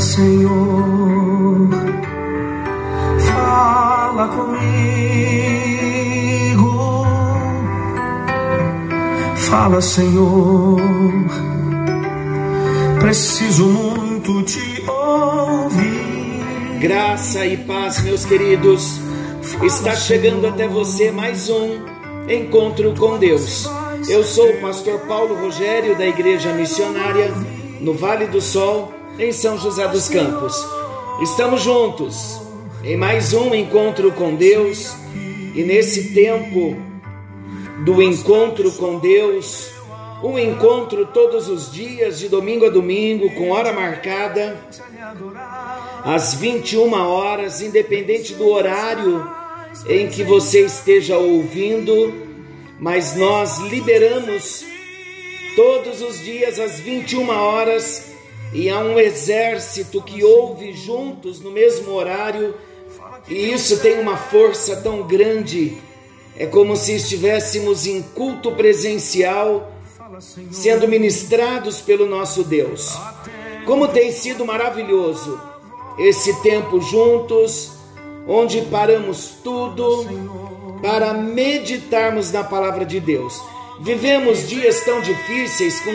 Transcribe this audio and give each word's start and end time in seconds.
Senhor, 0.00 1.68
fala 3.18 4.28
comigo. 4.28 4.70
Fala, 9.36 9.82
Senhor, 9.82 10.80
preciso 12.98 13.66
muito 13.66 14.42
te 14.44 14.82
ouvir. 14.88 16.78
Graça 16.80 17.44
e 17.44 17.58
paz, 17.58 18.02
meus 18.02 18.24
queridos. 18.24 18.98
Está 19.62 19.94
chegando 19.94 20.46
até 20.46 20.66
você 20.66 21.10
mais 21.10 21.50
um 21.50 21.78
encontro 22.26 22.94
com 22.94 23.18
Deus. 23.18 23.68
Eu 24.08 24.24
sou 24.24 24.48
o 24.48 24.60
pastor 24.62 25.00
Paulo 25.00 25.34
Rogério 25.34 25.94
da 25.98 26.06
Igreja 26.06 26.54
Missionária 26.54 27.30
no 27.80 27.92
Vale 27.92 28.26
do 28.26 28.40
Sol, 28.40 28.94
em 29.20 29.32
São 29.32 29.58
José 29.58 29.86
dos 29.86 30.08
Campos. 30.08 30.56
Estamos 31.20 31.60
juntos 31.60 32.40
em 32.82 32.96
mais 32.96 33.34
um 33.34 33.54
encontro 33.54 34.10
com 34.12 34.34
Deus 34.34 34.94
e 35.54 35.62
nesse 35.62 36.14
tempo 36.14 36.74
do 37.84 38.00
encontro 38.00 38.72
com 38.72 38.98
Deus, 38.98 39.70
um 40.22 40.38
encontro 40.38 41.04
todos 41.06 41.48
os 41.48 41.70
dias, 41.70 42.18
de 42.18 42.30
domingo 42.30 42.64
a 42.64 42.70
domingo, 42.70 43.30
com 43.34 43.50
hora 43.50 43.74
marcada, 43.74 44.58
às 46.02 46.32
21 46.34 46.90
horas, 46.92 47.60
independente 47.60 48.32
do 48.34 48.48
horário 48.48 49.30
em 49.86 50.08
que 50.08 50.24
você 50.24 50.64
esteja 50.64 51.18
ouvindo, 51.18 52.14
mas 52.78 53.14
nós 53.14 53.58
liberamos 53.58 54.64
todos 55.54 56.00
os 56.00 56.18
dias 56.24 56.58
às 56.58 56.80
21 56.80 57.28
horas 57.28 58.09
e 58.52 58.68
há 58.68 58.78
um 58.80 58.98
exército 58.98 60.02
que 60.02 60.24
ouve 60.24 60.72
juntos 60.72 61.40
no 61.40 61.50
mesmo 61.50 61.92
horário, 61.92 62.54
e 63.28 63.52
isso 63.52 63.78
tem 63.80 64.00
uma 64.00 64.16
força 64.16 64.76
tão 64.76 65.06
grande. 65.06 65.78
É 66.36 66.46
como 66.46 66.76
se 66.76 66.94
estivéssemos 66.94 67.86
em 67.86 68.02
culto 68.02 68.52
presencial, 68.52 69.72
sendo 70.50 70.88
ministrados 70.88 71.80
pelo 71.80 72.06
nosso 72.06 72.42
Deus. 72.42 72.96
Como 73.66 73.88
tem 73.88 74.10
sido 74.10 74.44
maravilhoso 74.44 75.40
esse 75.98 76.40
tempo 76.42 76.80
juntos, 76.80 77.72
onde 78.26 78.62
paramos 78.62 79.34
tudo 79.44 80.06
para 80.82 81.12
meditarmos 81.12 82.32
na 82.32 82.42
palavra 82.42 82.84
de 82.84 82.98
Deus. 82.98 83.40
Vivemos 83.80 84.48
dias 84.48 84.80
tão 84.80 85.00
difíceis, 85.00 85.80
com 85.80 85.90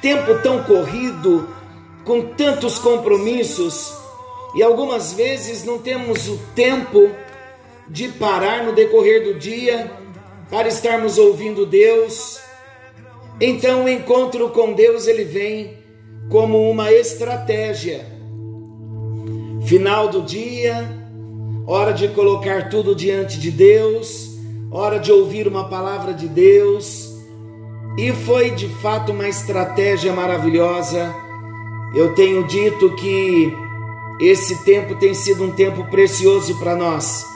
tempo 0.00 0.42
tão 0.42 0.62
corrido, 0.64 1.48
com 2.04 2.22
tantos 2.22 2.78
compromissos, 2.78 3.92
e 4.54 4.62
algumas 4.62 5.12
vezes 5.12 5.64
não 5.64 5.78
temos 5.78 6.28
o 6.28 6.38
tempo 6.54 7.10
de 7.88 8.08
parar 8.08 8.64
no 8.64 8.72
decorrer 8.72 9.24
do 9.24 9.38
dia 9.38 9.90
para 10.50 10.68
estarmos 10.68 11.18
ouvindo 11.18 11.66
Deus. 11.66 12.40
Então 13.40 13.84
o 13.84 13.88
encontro 13.88 14.50
com 14.50 14.72
Deus 14.72 15.06
ele 15.06 15.24
vem 15.24 15.78
como 16.28 16.70
uma 16.70 16.92
estratégia. 16.92 18.04
Final 19.66 20.08
do 20.08 20.22
dia, 20.22 20.88
hora 21.66 21.92
de 21.92 22.08
colocar 22.08 22.68
tudo 22.68 22.94
diante 22.94 23.38
de 23.38 23.50
Deus, 23.50 24.30
hora 24.70 24.98
de 24.98 25.12
ouvir 25.12 25.46
uma 25.46 25.68
palavra 25.68 26.12
de 26.12 26.26
Deus. 26.26 27.09
E 28.00 28.14
foi 28.14 28.50
de 28.50 28.66
fato 28.66 29.12
uma 29.12 29.28
estratégia 29.28 30.10
maravilhosa. 30.10 31.14
Eu 31.94 32.14
tenho 32.14 32.46
dito 32.46 32.96
que 32.96 33.52
esse 34.18 34.64
tempo 34.64 34.94
tem 34.94 35.12
sido 35.12 35.44
um 35.44 35.50
tempo 35.50 35.84
precioso 35.90 36.58
para 36.58 36.74
nós, 36.74 37.26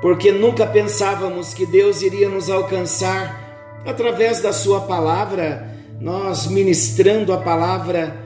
porque 0.00 0.30
nunca 0.30 0.64
pensávamos 0.64 1.52
que 1.52 1.66
Deus 1.66 2.00
iria 2.00 2.28
nos 2.28 2.48
alcançar 2.48 3.82
através 3.84 4.40
da 4.40 4.52
Sua 4.52 4.82
palavra, 4.82 5.76
nós 6.00 6.46
ministrando 6.46 7.32
a 7.32 7.38
palavra 7.38 8.16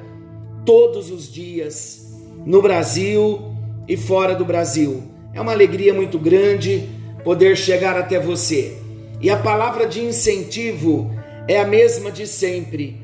todos 0.66 1.10
os 1.10 1.32
dias, 1.32 2.06
no 2.44 2.60
Brasil 2.60 3.40
e 3.88 3.96
fora 3.96 4.34
do 4.34 4.44
Brasil. 4.44 5.04
É 5.32 5.40
uma 5.40 5.52
alegria 5.52 5.94
muito 5.94 6.18
grande 6.18 6.86
poder 7.24 7.56
chegar 7.56 7.96
até 7.96 8.20
você. 8.20 8.76
E 9.22 9.30
a 9.30 9.38
palavra 9.38 9.86
de 9.86 10.04
incentivo 10.04 11.15
é 11.48 11.58
a 11.58 11.66
mesma 11.66 12.10
de 12.10 12.26
sempre. 12.26 13.00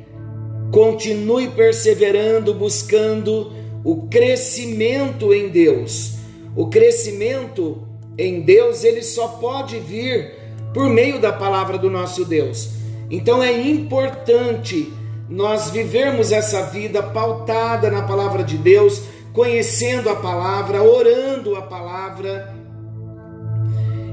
Continue 0.72 1.48
perseverando, 1.48 2.54
buscando 2.54 3.52
o 3.84 4.08
crescimento 4.08 5.32
em 5.32 5.48
Deus. 5.48 6.14
O 6.56 6.68
crescimento 6.68 7.86
em 8.16 8.40
Deus, 8.40 8.84
ele 8.84 9.02
só 9.02 9.28
pode 9.28 9.78
vir 9.78 10.34
por 10.72 10.88
meio 10.88 11.18
da 11.18 11.32
palavra 11.32 11.76
do 11.78 11.90
nosso 11.90 12.24
Deus. 12.24 12.70
Então 13.10 13.42
é 13.42 13.52
importante 13.52 14.92
nós 15.28 15.70
vivermos 15.70 16.32
essa 16.32 16.62
vida 16.66 17.02
pautada 17.02 17.90
na 17.90 18.02
palavra 18.02 18.42
de 18.42 18.56
Deus, 18.56 19.02
conhecendo 19.32 20.08
a 20.10 20.16
palavra, 20.16 20.82
orando 20.82 21.56
a 21.56 21.62
palavra, 21.62 22.54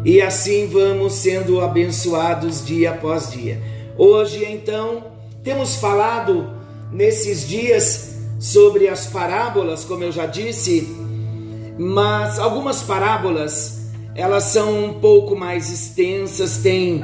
e 0.05 0.21
assim 0.21 0.67
vamos 0.67 1.13
sendo 1.13 1.59
abençoados 1.59 2.65
dia 2.65 2.91
após 2.91 3.31
dia. 3.31 3.61
Hoje, 4.01 4.45
então, 4.45 5.03
temos 5.43 5.75
falado 5.75 6.49
nesses 6.89 7.45
dias 7.45 8.15
sobre 8.39 8.87
as 8.87 9.07
parábolas, 9.07 9.83
como 9.83 10.05
eu 10.05 10.11
já 10.13 10.25
disse, 10.25 10.87
mas 11.77 12.39
algumas 12.39 12.81
parábolas 12.81 13.91
elas 14.15 14.45
são 14.45 14.85
um 14.85 14.93
pouco 15.01 15.35
mais 15.35 15.69
extensas, 15.69 16.59
têm 16.59 17.03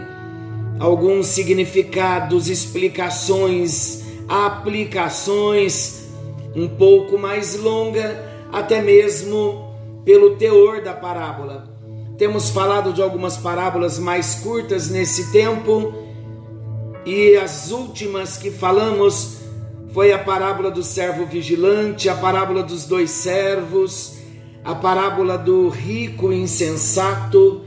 alguns 0.79 1.27
significados, 1.27 2.47
explicações, 2.47 4.01
aplicações 4.29 6.05
um 6.55 6.69
pouco 6.69 7.17
mais 7.17 7.59
longa, 7.59 8.23
até 8.53 8.81
mesmo 8.81 9.75
pelo 10.05 10.37
teor 10.37 10.81
da 10.81 10.93
parábola. 10.93 11.67
Temos 12.17 12.49
falado 12.51 12.93
de 12.93 13.01
algumas 13.01 13.35
parábolas 13.35 13.99
mais 13.99 14.35
curtas 14.35 14.89
nesse 14.89 15.29
tempo 15.33 16.04
e 17.05 17.35
as 17.37 17.71
últimas 17.71 18.35
que 18.35 18.49
falamos 18.49 19.41
foi 19.93 20.11
a 20.11 20.17
parábola 20.17 20.71
do 20.71 20.83
servo 20.83 21.25
vigilante, 21.25 22.09
a 22.09 22.15
parábola 22.15 22.63
dos 22.63 22.85
dois 22.85 23.11
servos, 23.11 24.17
a 24.63 24.73
parábola 24.73 25.37
do 25.37 25.69
rico 25.69 26.33
insensato, 26.33 27.61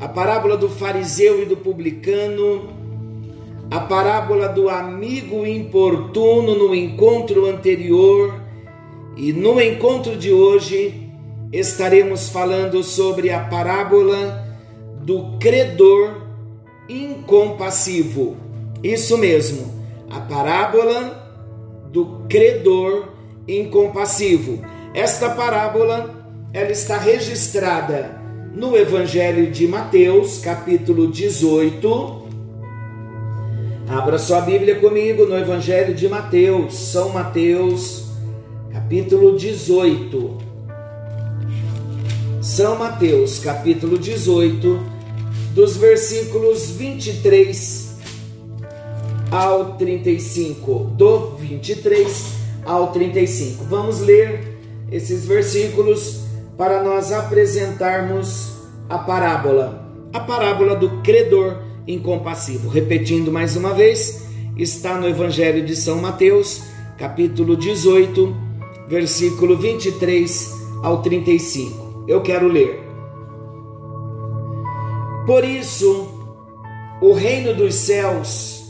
a 0.00 0.08
parábola 0.08 0.56
do 0.56 0.68
fariseu 0.68 1.42
e 1.42 1.44
do 1.44 1.56
publicano, 1.56 2.70
a 3.70 3.80
parábola 3.80 4.48
do 4.48 4.68
amigo 4.68 5.46
importuno 5.46 6.56
no 6.56 6.74
encontro 6.74 7.46
anterior 7.46 8.40
e 9.16 9.32
no 9.32 9.60
encontro 9.60 10.16
de 10.16 10.32
hoje 10.32 11.10
estaremos 11.52 12.30
falando 12.30 12.82
sobre 12.82 13.30
a 13.30 13.40
parábola 13.40 14.46
do 15.02 15.38
credor 15.38 16.22
incompassivo. 16.88 18.51
Isso 18.82 19.16
mesmo, 19.16 19.72
a 20.10 20.18
parábola 20.18 21.22
do 21.92 22.24
credor 22.28 23.10
incompassivo. 23.46 24.60
Esta 24.92 25.30
parábola 25.30 26.26
ela 26.52 26.72
está 26.72 26.98
registrada 26.98 28.20
no 28.52 28.76
Evangelho 28.76 29.50
de 29.52 29.68
Mateus, 29.68 30.38
capítulo 30.38 31.06
18. 31.06 32.22
Abra 33.88 34.18
sua 34.18 34.40
Bíblia 34.40 34.74
comigo 34.80 35.26
no 35.26 35.38
Evangelho 35.38 35.94
de 35.94 36.08
Mateus, 36.08 36.74
São 36.74 37.10
Mateus, 37.10 38.06
capítulo 38.72 39.36
18. 39.36 40.38
São 42.40 42.76
Mateus, 42.76 43.38
capítulo 43.38 43.96
18, 43.96 44.80
dos 45.54 45.76
versículos 45.76 46.70
23 46.72 47.81
ao 49.32 49.76
35, 49.76 50.90
do 50.94 51.30
23 51.36 52.34
ao 52.66 52.92
35. 52.92 53.64
Vamos 53.64 54.00
ler 54.00 54.58
esses 54.90 55.24
versículos 55.24 56.20
para 56.58 56.82
nós 56.82 57.10
apresentarmos 57.10 58.52
a 58.90 58.98
parábola, 58.98 59.90
a 60.12 60.20
parábola 60.20 60.76
do 60.76 61.00
credor 61.00 61.62
incompassivo. 61.88 62.68
Repetindo 62.68 63.32
mais 63.32 63.56
uma 63.56 63.72
vez, 63.72 64.22
está 64.58 64.98
no 64.98 65.08
Evangelho 65.08 65.64
de 65.64 65.74
São 65.74 65.96
Mateus, 65.96 66.64
capítulo 66.98 67.56
18, 67.56 68.36
versículo 68.86 69.56
23 69.56 70.52
ao 70.82 71.00
35. 71.00 72.04
Eu 72.06 72.20
quero 72.20 72.48
ler. 72.48 72.82
Por 75.26 75.42
isso, 75.42 76.06
o 77.00 77.14
reino 77.14 77.54
dos 77.54 77.74
céus 77.76 78.61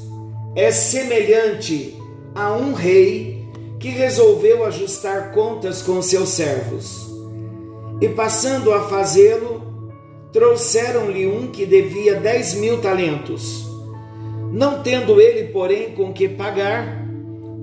é 0.55 0.71
semelhante 0.71 1.97
a 2.35 2.53
um 2.53 2.73
rei 2.73 3.49
que 3.79 3.89
resolveu 3.89 4.65
ajustar 4.65 5.33
contas 5.33 5.83
com 5.83 6.01
seus 6.03 6.31
servos. 6.31 7.11
E 8.01 8.09
passando 8.09 8.73
a 8.73 8.89
fazê-lo, 8.89 9.63
trouxeram-lhe 10.33 11.27
um 11.27 11.49
que 11.49 11.67
devia 11.67 12.15
dez 12.15 12.55
mil 12.55 12.81
talentos. 12.81 13.67
Não 14.53 14.83
tendo 14.83 15.21
ele, 15.21 15.49
porém, 15.49 15.93
com 15.93 16.13
que 16.13 16.29
pagar, 16.29 17.07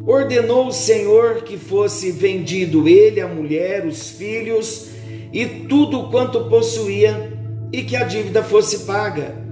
ordenou 0.05 0.67
o 0.67 0.73
Senhor 0.73 1.43
que 1.43 1.57
fosse 1.57 2.11
vendido 2.11 2.87
ele, 2.87 3.21
a 3.21 3.27
mulher, 3.27 3.85
os 3.85 4.09
filhos 4.09 4.87
e 5.31 5.45
tudo 5.45 6.09
quanto 6.09 6.49
possuía, 6.49 7.37
e 7.71 7.83
que 7.83 7.95
a 7.95 8.03
dívida 8.03 8.43
fosse 8.43 8.79
paga. 8.79 9.48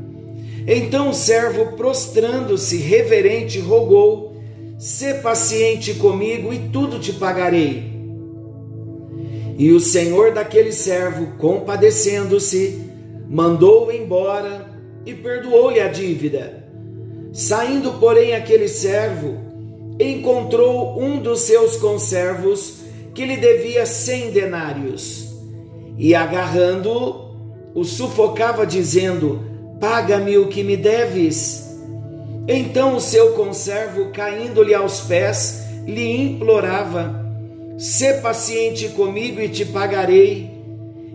Então 0.67 1.11
o 1.11 1.13
servo, 1.13 1.77
prostrando-se 1.77 2.75
reverente, 2.75 3.57
rogou: 3.57 4.35
Sê 4.77 5.13
paciente 5.13 5.93
comigo 5.93 6.53
e 6.53 6.59
tudo 6.59 6.99
te 6.99 7.13
pagarei. 7.13 7.95
E 9.57 9.71
o 9.71 9.79
senhor 9.79 10.33
daquele 10.33 10.73
servo, 10.73 11.37
compadecendo-se, 11.37 12.81
mandou-o 13.27 13.91
embora 13.91 14.69
e 15.05 15.13
perdoou-lhe 15.13 15.79
a 15.79 15.87
dívida. 15.87 16.67
Saindo, 17.31 17.93
porém, 17.93 18.35
aquele 18.35 18.67
servo, 18.67 19.37
encontrou 19.99 21.01
um 21.01 21.17
dos 21.19 21.41
seus 21.41 21.77
conservos 21.77 22.81
que 23.15 23.25
lhe 23.25 23.37
devia 23.37 23.85
cem 23.85 24.31
denários, 24.31 25.33
e 25.97 26.13
agarrando-o, 26.13 27.25
o 27.73 27.83
sufocava, 27.83 28.65
dizendo: 28.65 29.56
Paga-me 29.79 30.38
o 30.38 30.47
que 30.47 30.63
me 30.63 30.75
deves. 30.75 31.68
Então 32.47 32.95
o 32.95 33.01
seu 33.01 33.33
conservo, 33.33 34.12
caindo-lhe 34.12 34.74
aos 34.74 35.01
pés, 35.01 35.65
lhe 35.85 36.21
implorava: 36.21 37.24
Sê 37.77 38.15
paciente 38.15 38.88
comigo 38.89 39.39
e 39.39 39.50
te 39.50 39.65
pagarei. 39.65 40.50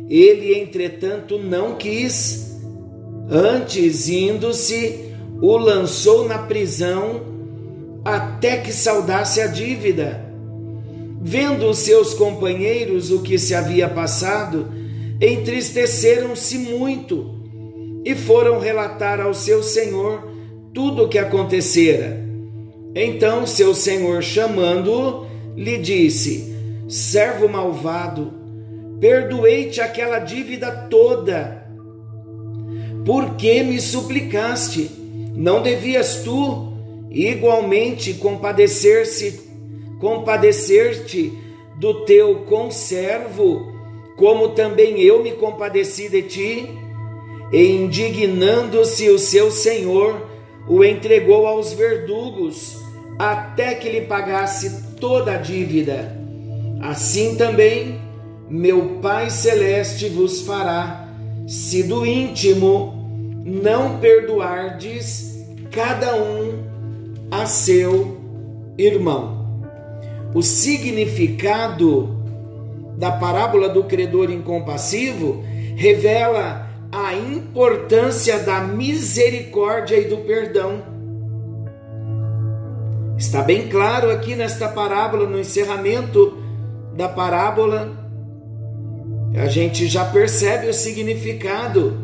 Ele, 0.08 0.54
entretanto, 0.54 1.38
não 1.38 1.74
quis. 1.74 2.52
Antes, 3.28 4.08
indo-se, 4.08 5.12
o 5.40 5.56
lançou 5.56 6.28
na 6.28 6.38
prisão 6.38 7.22
até 8.04 8.58
que 8.58 8.72
saudasse 8.72 9.40
a 9.40 9.46
dívida. 9.46 10.24
Vendo 11.20 11.68
os 11.68 11.78
seus 11.78 12.14
companheiros 12.14 13.10
o 13.10 13.22
que 13.22 13.38
se 13.38 13.54
havia 13.54 13.88
passado, 13.88 14.70
entristeceram-se 15.20 16.58
muito 16.58 17.41
e 18.04 18.14
foram 18.14 18.58
relatar 18.58 19.20
ao 19.20 19.32
seu 19.32 19.62
senhor 19.62 20.28
tudo 20.74 21.04
o 21.04 21.08
que 21.08 21.18
acontecera. 21.18 22.20
Então 22.94 23.46
seu 23.46 23.74
senhor, 23.74 24.22
chamando-o, 24.22 25.26
lhe 25.56 25.78
disse: 25.78 26.54
Servo 26.88 27.48
malvado, 27.48 28.32
perdoei-te 29.00 29.80
aquela 29.80 30.18
dívida 30.18 30.70
toda. 30.90 31.66
Por 33.04 33.36
que 33.36 33.62
me 33.62 33.80
suplicaste? 33.80 34.90
Não 35.34 35.62
devias 35.62 36.22
tu 36.22 36.72
igualmente 37.10 38.14
compadecer-se, 38.14 39.40
compadecer-te 39.98 41.32
do 41.78 42.04
teu 42.04 42.44
conservo, 42.46 43.72
como 44.16 44.50
também 44.50 45.00
eu 45.00 45.22
me 45.22 45.32
compadeci 45.32 46.08
de 46.08 46.22
ti? 46.22 46.81
E 47.52 47.70
indignando-se 47.70 49.10
o 49.10 49.18
seu 49.18 49.50
senhor, 49.50 50.26
o 50.66 50.82
entregou 50.84 51.46
aos 51.46 51.72
verdugos, 51.72 52.78
até 53.18 53.74
que 53.74 53.90
lhe 53.90 54.02
pagasse 54.02 54.96
toda 54.98 55.32
a 55.32 55.38
dívida. 55.38 56.16
Assim 56.80 57.36
também 57.36 58.00
meu 58.48 58.98
Pai 59.00 59.30
Celeste 59.30 60.08
vos 60.08 60.42
fará, 60.42 61.08
se 61.46 61.82
do 61.82 62.04
íntimo 62.06 63.02
não 63.44 63.98
perdoardes 63.98 65.44
cada 65.70 66.16
um 66.16 66.62
a 67.30 67.46
seu 67.46 68.18
irmão. 68.76 69.42
O 70.34 70.42
significado 70.42 72.22
da 72.96 73.10
parábola 73.10 73.68
do 73.68 73.84
credor 73.84 74.30
incompassivo 74.30 75.42
revela 75.74 76.68
a 76.92 77.14
importância 77.14 78.38
da 78.38 78.60
misericórdia 78.60 79.96
e 79.96 80.04
do 80.04 80.18
perdão. 80.18 80.82
Está 83.16 83.40
bem 83.40 83.68
claro 83.68 84.10
aqui 84.10 84.34
nesta 84.34 84.68
parábola, 84.68 85.26
no 85.26 85.40
encerramento 85.40 86.36
da 86.94 87.08
parábola, 87.08 88.02
a 89.34 89.46
gente 89.46 89.86
já 89.86 90.04
percebe 90.04 90.68
o 90.68 90.74
significado 90.74 91.96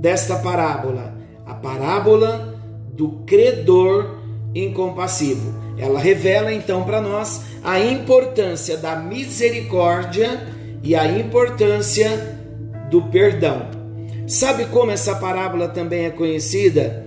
desta 0.00 0.36
parábola. 0.36 1.14
A 1.46 1.54
parábola 1.54 2.58
do 2.92 3.22
credor 3.24 4.18
incompassivo. 4.52 5.54
Ela 5.78 6.00
revela 6.00 6.52
então 6.52 6.82
para 6.82 7.00
nós 7.00 7.42
a 7.62 7.78
importância 7.78 8.76
da 8.76 8.96
misericórdia 8.96 10.40
e 10.82 10.96
a 10.96 11.06
importância 11.06 12.38
do 12.90 13.02
perdão. 13.02 13.81
Sabe 14.32 14.64
como 14.64 14.90
essa 14.90 15.16
parábola 15.16 15.68
também 15.68 16.06
é 16.06 16.10
conhecida? 16.10 17.04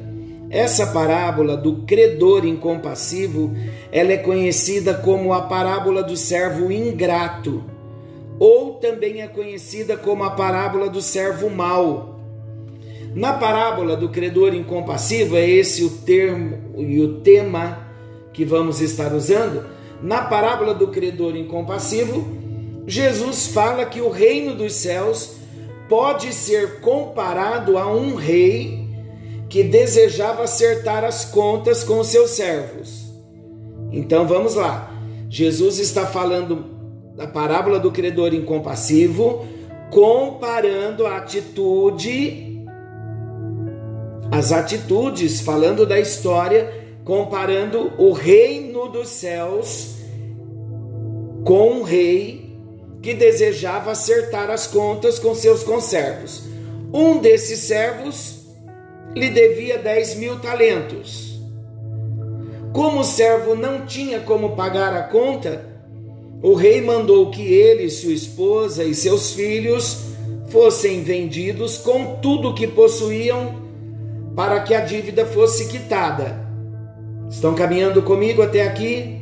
Essa 0.48 0.86
parábola 0.86 1.58
do 1.58 1.78
credor 1.78 2.46
incompassivo, 2.46 3.52
ela 3.92 4.14
é 4.14 4.18
conhecida 4.18 4.94
como 4.94 5.34
a 5.34 5.42
parábola 5.42 6.04
do 6.04 6.16
servo 6.16 6.72
ingrato, 6.72 7.64
ou 8.38 8.76
também 8.76 9.24
é 9.24 9.28
conhecida 9.28 9.98
como 9.98 10.24
a 10.24 10.30
parábola 10.30 10.88
do 10.88 11.02
servo 11.02 11.50
mau. 11.50 12.20
Na 13.16 13.34
parábola 13.34 13.98
do 13.98 14.10
credor 14.10 14.54
incompassivo, 14.54 15.36
é 15.36 15.50
esse 15.50 15.84
o 15.84 15.90
termo 15.90 16.76
e 16.78 17.02
o 17.02 17.22
tema 17.22 17.88
que 18.34 18.46
vamos 18.46 18.82
estar 18.82 19.12
usando. 19.12 19.66
Na 20.00 20.26
parábola 20.26 20.76
do 20.76 20.90
credor 20.90 21.36
incompassivo, 21.36 22.24
Jesus 22.86 23.48
fala 23.48 23.84
que 23.84 24.00
o 24.00 24.12
reino 24.12 24.54
dos 24.54 24.74
céus 24.74 25.44
pode 25.88 26.34
ser 26.34 26.80
comparado 26.80 27.78
a 27.78 27.88
um 27.88 28.16
rei 28.16 28.86
que 29.50 29.64
desejava 29.64 30.44
acertar 30.44 31.04
as 31.04 31.26
contas 31.26 31.84
com 31.84 32.04
seus 32.04 32.32
servos. 32.32 33.06
Então 33.92 34.28
vamos 34.28 34.56
lá. 34.56 34.92
Jesus 35.30 35.80
está 35.80 36.06
falando 36.06 36.66
da 37.16 37.28
parábola 37.28 37.80
do 37.80 37.92
credor 37.92 38.34
incompassivo, 38.34 39.46
comparando 39.90 41.06
a 41.06 41.18
atitude, 41.18 42.66
as 44.32 44.52
atitudes, 44.52 45.42
falando 45.42 45.86
da 45.86 46.00
história, 46.00 46.98
comparando 47.06 47.94
o 47.98 48.12
reino 48.12 48.90
dos 48.90 49.08
céus 49.08 49.96
com 51.46 51.80
um 51.80 51.84
rei 51.84 52.45
que 53.06 53.14
desejava 53.14 53.92
acertar 53.92 54.50
as 54.50 54.66
contas 54.66 55.20
com 55.20 55.36
seus 55.36 55.62
conservos. 55.62 56.42
Um 56.92 57.20
desses 57.20 57.60
servos 57.60 58.48
lhe 59.14 59.30
devia 59.30 59.78
10 59.78 60.16
mil 60.16 60.40
talentos. 60.40 61.40
Como 62.74 63.02
o 63.02 63.04
servo 63.04 63.54
não 63.54 63.86
tinha 63.86 64.22
como 64.22 64.56
pagar 64.56 64.92
a 64.92 65.04
conta, 65.04 65.64
o 66.42 66.56
rei 66.56 66.82
mandou 66.82 67.30
que 67.30 67.44
ele, 67.44 67.92
sua 67.92 68.12
esposa 68.12 68.84
e 68.84 68.96
seus 68.96 69.34
filhos 69.34 70.00
fossem 70.48 71.04
vendidos 71.04 71.78
com 71.78 72.16
tudo 72.16 72.56
que 72.56 72.66
possuíam 72.66 73.62
para 74.36 74.62
que 74.62 74.74
a 74.74 74.80
dívida 74.80 75.28
fosse 75.28 75.68
quitada. 75.68 76.44
Estão 77.30 77.54
caminhando 77.54 78.02
comigo 78.02 78.42
até 78.42 78.64
aqui? 78.64 79.22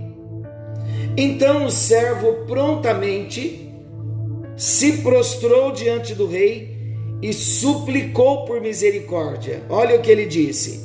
Então 1.18 1.66
o 1.66 1.70
servo 1.70 2.46
prontamente 2.48 3.63
se 4.56 4.98
prostrou 4.98 5.72
diante 5.72 6.14
do 6.14 6.28
rei 6.28 6.74
e 7.22 7.34
suplicou 7.34 8.46
por 8.46 8.62
misericórdia. 8.62 9.64
Olha 9.70 9.96
o 9.96 10.02
que 10.02 10.12
ele 10.12 10.26
disse. 10.26 10.84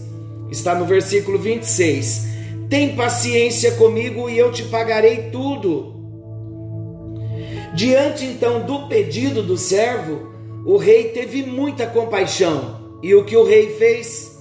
Está 0.51 0.75
no 0.75 0.87
versículo 0.87 1.39
26. 1.39 2.27
Tem 2.71 2.95
paciência 2.95 3.73
comigo 3.73 4.29
e 4.29 4.39
eu 4.39 4.53
te 4.53 4.63
pagarei 4.65 5.31
tudo. 5.31 5.95
Diante 7.75 8.25
então 8.25 8.65
do 8.65 8.89
pedido 8.89 9.43
do 9.43 9.57
servo, 9.57 10.33
o 10.65 10.77
rei 10.77 11.05
teve 11.05 11.43
muita 11.43 11.87
compaixão. 11.87 12.99
E 13.03 13.15
o 13.15 13.25
que 13.25 13.37
o 13.37 13.45
rei 13.45 13.71
fez? 13.71 14.39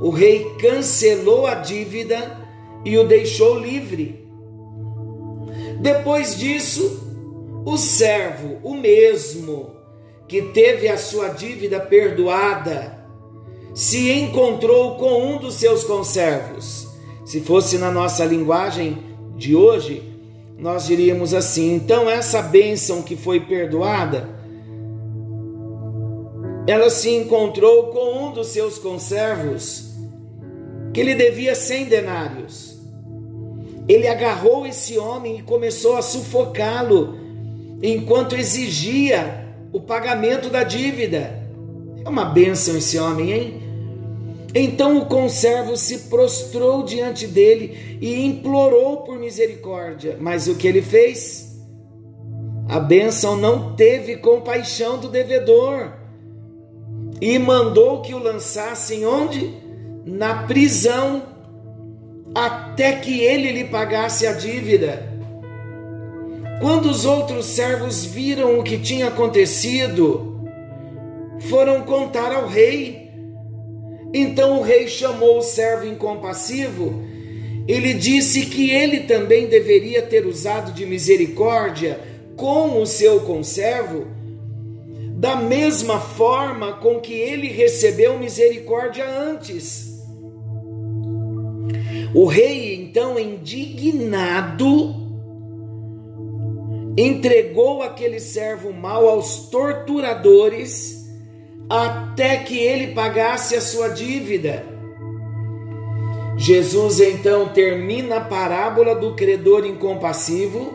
O 0.00 0.10
rei 0.10 0.46
cancelou 0.58 1.46
a 1.46 1.54
dívida 1.54 2.38
e 2.84 2.96
o 2.96 3.06
deixou 3.06 3.58
livre. 3.58 4.24
Depois 5.80 6.36
disso, 6.36 7.09
o 7.64 7.76
servo, 7.76 8.58
o 8.62 8.74
mesmo, 8.74 9.70
que 10.26 10.42
teve 10.42 10.88
a 10.88 10.96
sua 10.96 11.28
dívida 11.28 11.80
perdoada, 11.80 12.98
se 13.74 14.10
encontrou 14.12 14.96
com 14.96 15.32
um 15.32 15.38
dos 15.38 15.54
seus 15.54 15.84
conservos. 15.84 16.88
Se 17.24 17.40
fosse 17.40 17.78
na 17.78 17.90
nossa 17.90 18.24
linguagem 18.24 18.98
de 19.36 19.54
hoje, 19.54 20.02
nós 20.58 20.86
diríamos 20.86 21.34
assim: 21.34 21.74
então 21.74 22.08
essa 22.08 22.42
bênção 22.42 23.02
que 23.02 23.16
foi 23.16 23.40
perdoada, 23.40 24.28
ela 26.66 26.90
se 26.90 27.10
encontrou 27.10 27.88
com 27.88 28.26
um 28.26 28.32
dos 28.32 28.48
seus 28.48 28.78
conservos 28.78 29.90
que 30.92 31.02
lhe 31.02 31.14
devia 31.14 31.54
cem 31.54 31.86
denários. 31.86 32.78
Ele 33.88 34.06
agarrou 34.06 34.66
esse 34.66 34.98
homem 34.98 35.38
e 35.38 35.42
começou 35.42 35.96
a 35.96 36.02
sufocá-lo 36.02 37.19
enquanto 37.82 38.36
exigia 38.36 39.46
o 39.72 39.80
pagamento 39.80 40.48
da 40.48 40.62
dívida. 40.62 41.38
É 42.04 42.08
uma 42.08 42.24
bênção 42.24 42.76
esse 42.76 42.98
homem, 42.98 43.32
hein? 43.32 43.62
Então 44.54 44.98
o 44.98 45.06
conservo 45.06 45.76
se 45.76 46.08
prostrou 46.08 46.82
diante 46.82 47.26
dele 47.26 47.98
e 48.00 48.24
implorou 48.24 48.98
por 48.98 49.18
misericórdia. 49.18 50.16
Mas 50.18 50.48
o 50.48 50.56
que 50.56 50.66
ele 50.66 50.82
fez? 50.82 51.56
A 52.68 52.80
bênção 52.80 53.36
não 53.36 53.74
teve 53.74 54.16
compaixão 54.16 54.98
do 54.98 55.08
devedor 55.08 55.92
e 57.20 57.38
mandou 57.38 58.00
que 58.00 58.14
o 58.14 58.18
lançassem 58.18 59.04
onde? 59.06 59.54
Na 60.04 60.44
prisão, 60.44 61.22
até 62.34 62.92
que 62.92 63.20
ele 63.20 63.52
lhe 63.52 63.64
pagasse 63.64 64.26
a 64.26 64.32
dívida. 64.32 65.09
Quando 66.60 66.90
os 66.90 67.06
outros 67.06 67.46
servos 67.46 68.04
viram 68.04 68.58
o 68.58 68.62
que 68.62 68.76
tinha 68.76 69.08
acontecido, 69.08 70.44
foram 71.48 71.80
contar 71.82 72.32
ao 72.34 72.46
rei. 72.46 73.08
Então 74.12 74.58
o 74.58 74.62
rei 74.62 74.86
chamou 74.86 75.38
o 75.38 75.42
servo 75.42 75.86
incompassivo 75.86 77.02
e 77.66 77.78
lhe 77.78 77.94
disse 77.94 78.44
que 78.46 78.70
ele 78.70 79.00
também 79.00 79.46
deveria 79.46 80.02
ter 80.02 80.26
usado 80.26 80.72
de 80.72 80.84
misericórdia 80.84 81.98
com 82.36 82.82
o 82.82 82.86
seu 82.86 83.20
conservo, 83.20 84.06
da 85.16 85.36
mesma 85.36 85.98
forma 85.98 86.74
com 86.74 87.00
que 87.00 87.14
ele 87.14 87.48
recebeu 87.48 88.18
misericórdia 88.18 89.06
antes. 89.08 89.88
O 92.12 92.26
rei, 92.26 92.74
então, 92.74 93.18
indignado, 93.18 95.09
entregou 96.96 97.82
aquele 97.82 98.20
servo 98.20 98.72
mau 98.72 99.08
aos 99.08 99.48
torturadores 99.48 101.00
até 101.68 102.38
que 102.38 102.58
ele 102.58 102.88
pagasse 102.94 103.54
a 103.54 103.60
sua 103.60 103.88
dívida. 103.88 104.64
Jesus 106.36 107.00
então 107.00 107.48
termina 107.48 108.16
a 108.16 108.20
parábola 108.20 108.94
do 108.94 109.14
credor 109.14 109.66
incompassivo, 109.66 110.72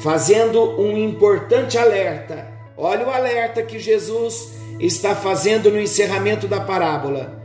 fazendo 0.00 0.80
um 0.80 0.96
importante 0.96 1.78
alerta. 1.78 2.46
Olha 2.76 3.06
o 3.06 3.10
alerta 3.10 3.62
que 3.62 3.78
Jesus 3.78 4.52
está 4.78 5.14
fazendo 5.14 5.70
no 5.70 5.80
encerramento 5.80 6.46
da 6.46 6.60
parábola. 6.60 7.40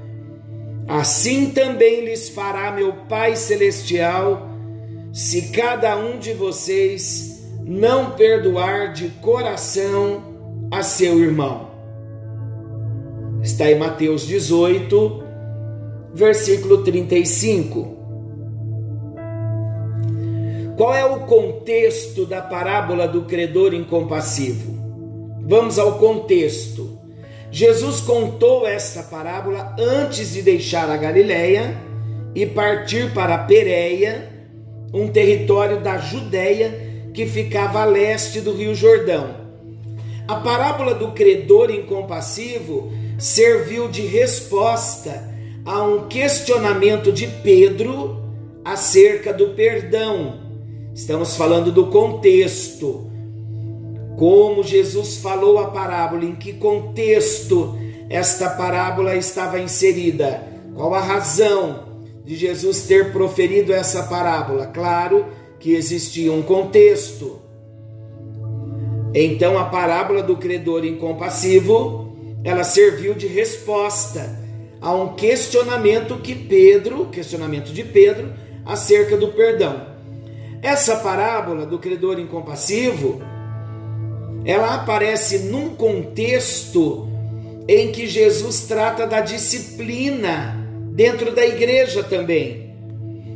Assim 0.87 1.49
também 1.51 2.05
lhes 2.05 2.29
fará 2.29 2.71
meu 2.71 2.93
Pai 3.09 3.35
Celestial, 3.35 4.49
se 5.13 5.49
cada 5.49 5.97
um 5.97 6.17
de 6.17 6.33
vocês 6.33 7.36
não 7.67 8.11
perdoar 8.11 8.93
de 8.93 9.09
coração 9.21 10.23
a 10.71 10.81
seu 10.81 11.19
irmão. 11.19 11.67
Está 13.43 13.69
em 13.69 13.77
Mateus 13.77 14.25
18, 14.25 15.23
versículo 16.13 16.81
35. 16.83 17.97
Qual 20.77 20.95
é 20.95 21.03
o 21.03 21.21
contexto 21.21 22.25
da 22.25 22.41
parábola 22.41 23.05
do 23.05 23.23
credor 23.23 23.73
incompassivo? 23.73 24.77
Vamos 25.41 25.77
ao 25.77 25.97
contexto. 25.97 26.97
Jesus 27.51 27.99
contou 27.99 28.65
esta 28.65 29.03
parábola 29.03 29.75
antes 29.77 30.31
de 30.31 30.41
deixar 30.41 30.89
a 30.89 30.95
Galileia 30.95 31.75
e 32.33 32.45
partir 32.45 33.13
para 33.13 33.37
Pérea, 33.39 34.31
um 34.93 35.07
território 35.07 35.81
da 35.81 35.97
Judéia 35.97 36.86
que 37.17 37.25
ficava 37.25 37.81
a 37.81 37.85
leste 37.85 38.39
do 38.39 38.53
Rio 38.53 38.75
Jordão. 38.75 39.37
A 40.27 40.35
parábola 40.35 40.93
do 40.93 41.13
credor 41.13 41.71
incompassivo 41.71 42.91
serviu 43.17 43.87
de 43.87 44.03
resposta 44.03 45.27
a 45.65 45.81
um 45.81 46.07
questionamento 46.07 47.11
de 47.11 47.25
Pedro 47.25 48.21
acerca 48.63 49.33
do 49.33 49.55
perdão. 49.55 50.41
Estamos 50.93 51.35
falando 51.35 51.71
do 51.71 51.87
contexto. 51.87 53.09
Como 54.15 54.61
Jesus 54.61 55.17
falou 55.17 55.57
a 55.57 55.71
parábola, 55.71 56.23
em 56.23 56.35
que 56.35 56.53
contexto 56.53 57.75
esta 58.11 58.51
parábola 58.51 59.15
estava 59.15 59.59
inserida? 59.59 60.43
Qual 60.75 60.93
a 60.93 61.01
razão 61.01 61.79
de 62.23 62.35
Jesus 62.35 62.83
ter 62.83 63.11
proferido 63.11 63.73
essa 63.73 64.03
parábola? 64.03 64.67
Claro 64.67 65.25
que 65.59 65.73
existia 65.73 66.31
um 66.31 66.41
contexto. 66.41 67.41
Então, 69.13 69.57
a 69.57 69.65
parábola 69.65 70.21
do 70.21 70.37
credor 70.37 70.85
incompassivo 70.85 72.07
ela 72.43 72.63
serviu 72.63 73.13
de 73.13 73.27
resposta 73.27 74.39
a 74.79 74.93
um 74.93 75.15
questionamento 75.15 76.17
que 76.19 76.33
Pedro, 76.33 77.07
questionamento 77.07 77.73
de 77.73 77.83
Pedro, 77.83 78.31
acerca 78.65 79.17
do 79.17 79.29
perdão. 79.29 79.87
Essa 80.61 80.97
parábola 80.97 81.65
do 81.65 81.77
credor 81.77 82.19
incompassivo, 82.19 83.21
ela 84.45 84.75
aparece 84.75 85.39
num 85.39 85.75
contexto 85.75 87.09
em 87.67 87.91
que 87.91 88.07
Jesus 88.07 88.61
trata 88.61 89.05
da 89.05 89.19
disciplina 89.19 90.55
dentro 90.93 91.35
da 91.35 91.45
igreja 91.45 92.01
também, 92.01 92.73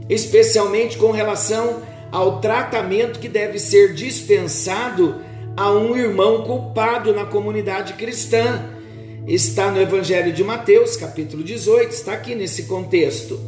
especialmente 0.09 0.97
com 0.97 1.11
relação 1.11 1.81
ao 2.11 2.39
tratamento 2.41 3.19
que 3.19 3.29
deve 3.29 3.57
ser 3.57 3.93
dispensado 3.93 5.21
a 5.55 5.71
um 5.71 5.95
irmão 5.95 6.43
culpado 6.43 7.13
na 7.13 7.25
comunidade 7.25 7.93
cristã 7.93 8.65
está 9.27 9.71
no 9.71 9.79
Evangelho 9.79 10.33
de 10.33 10.43
Mateus, 10.43 10.95
capítulo 10.95 11.43
18, 11.43 11.91
está 11.91 12.13
aqui 12.13 12.35
nesse 12.35 12.63
contexto, 12.63 13.39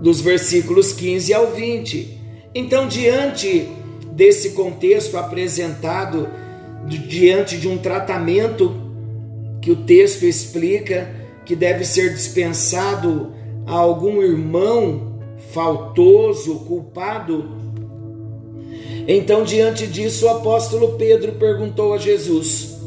dos 0.00 0.20
versículos 0.20 0.92
15 0.92 1.32
ao 1.32 1.52
20. 1.52 2.18
Então, 2.54 2.86
diante 2.86 3.68
desse 4.12 4.50
contexto 4.50 5.16
apresentado, 5.16 6.28
diante 6.86 7.56
de 7.56 7.68
um 7.68 7.78
tratamento 7.78 8.74
que 9.60 9.70
o 9.70 9.76
texto 9.76 10.24
explica 10.24 11.10
que 11.44 11.54
deve 11.54 11.84
ser 11.84 12.14
dispensado 12.14 13.32
a 13.66 13.74
algum 13.74 14.22
irmão 14.22 15.09
faltoso, 15.52 16.60
culpado, 16.60 17.60
então, 19.12 19.42
diante 19.42 19.86
disso, 19.86 20.26
o 20.26 20.28
apóstolo 20.28 20.92
Pedro 20.92 21.32
perguntou 21.32 21.94
a 21.94 21.98
Jesus: 21.98 22.78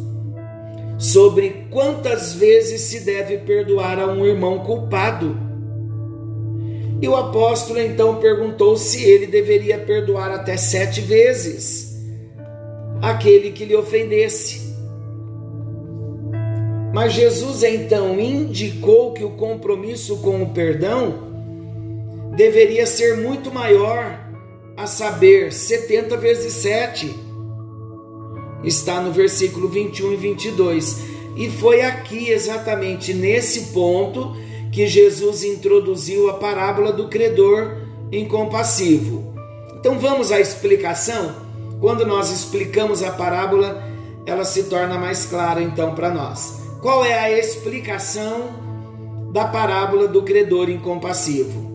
sobre 0.98 1.68
quantas 1.70 2.34
vezes 2.34 2.82
se 2.82 3.02
deve 3.02 3.40
perdoar 3.40 4.00
a 4.00 4.08
um 4.08 4.26
irmão 4.26 4.60
culpado. 4.60 5.36
E 7.02 7.08
o 7.08 7.16
apóstolo 7.16 7.80
então 7.82 8.16
perguntou 8.16 8.78
se 8.78 9.04
ele 9.04 9.28
deveria 9.28 9.78
perdoar 9.78 10.32
até 10.32 10.56
sete 10.56 11.02
vezes 11.02 12.02
aquele 13.02 13.52
que 13.52 13.66
lhe 13.66 13.76
ofendesse. 13.76 14.74
Mas 16.94 17.12
Jesus 17.12 17.64
então 17.64 18.18
indicou 18.18 19.12
que 19.12 19.26
o 19.26 19.32
compromisso 19.32 20.18
com 20.18 20.42
o 20.42 20.52
perdão 20.52 21.33
deveria 22.36 22.86
ser 22.86 23.18
muito 23.18 23.52
maior, 23.52 24.20
a 24.76 24.88
saber, 24.88 25.54
70 25.54 26.18
vezes 26.18 26.54
7 26.54 27.14
está 28.64 29.00
no 29.02 29.12
versículo 29.12 29.68
21 29.68 30.14
e 30.14 30.16
22. 30.16 31.04
E 31.36 31.50
foi 31.50 31.82
aqui, 31.82 32.30
exatamente 32.30 33.14
nesse 33.14 33.74
ponto, 33.74 34.36
que 34.72 34.88
Jesus 34.88 35.44
introduziu 35.44 36.30
a 36.30 36.34
parábola 36.34 36.92
do 36.92 37.08
credor 37.08 37.78
incompassivo. 38.12 39.34
Então 39.76 40.00
vamos 40.00 40.32
à 40.32 40.40
explicação? 40.40 41.36
Quando 41.80 42.06
nós 42.06 42.32
explicamos 42.32 43.04
a 43.04 43.12
parábola, 43.12 43.84
ela 44.26 44.46
se 44.46 44.64
torna 44.64 44.98
mais 44.98 45.26
clara 45.26 45.62
então 45.62 45.94
para 45.94 46.10
nós. 46.10 46.62
Qual 46.82 47.04
é 47.04 47.14
a 47.14 47.32
explicação 47.38 48.50
da 49.32 49.46
parábola 49.46 50.08
do 50.08 50.24
credor 50.24 50.70
incompassivo? 50.70 51.73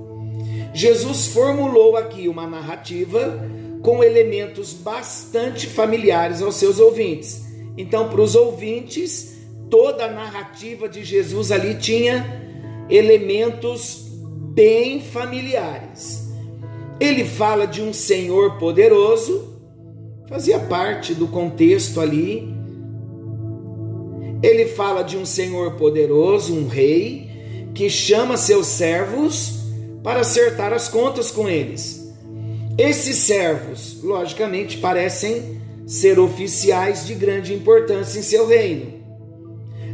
Jesus 0.79 1.27
formulou 1.27 1.97
aqui 1.97 2.29
uma 2.29 2.47
narrativa 2.47 3.37
com 3.83 4.01
elementos 4.05 4.73
bastante 4.73 5.67
familiares 5.67 6.41
aos 6.41 6.55
seus 6.55 6.79
ouvintes. 6.79 7.45
Então, 7.77 8.09
para 8.09 8.21
os 8.21 8.37
ouvintes, 8.37 9.41
toda 9.69 10.05
a 10.05 10.13
narrativa 10.13 10.89
de 10.89 11.03
Jesus 11.03 11.51
ali 11.51 11.75
tinha 11.75 12.87
elementos 12.89 14.07
bem 14.55 15.01
familiares. 15.01 16.29
ele 17.01 17.25
fala 17.25 17.67
de 17.67 17.83
um 17.83 17.93
Senhor 17.93 18.57
poderoso, 18.59 19.61
fazia 20.29 20.61
parte 20.61 21.13
do 21.13 21.27
contexto 21.27 22.01
ali. 22.01 22.55
Ele 24.45 24.67
fala 24.67 25.03
de 25.03 25.17
um 25.17 25.27
Senhor 25.27 25.73
poderoso, 25.73 26.55
um 26.55 26.69
rei, 26.69 27.29
que 27.75 27.91
chama 27.91 28.37
seus 28.37 28.69
servos 28.69 29.58
para 30.03 30.21
acertar 30.21 30.73
as 30.73 30.89
contas 30.89 31.31
com 31.31 31.49
eles. 31.49 32.13
Esses 32.77 33.17
servos, 33.17 34.03
logicamente, 34.03 34.79
parecem 34.79 35.61
ser 35.87 36.19
oficiais 36.19 37.07
de 37.07 37.15
grande 37.15 37.53
importância 37.53 38.19
em 38.19 38.23
seu 38.23 38.47
reino. 38.47 38.99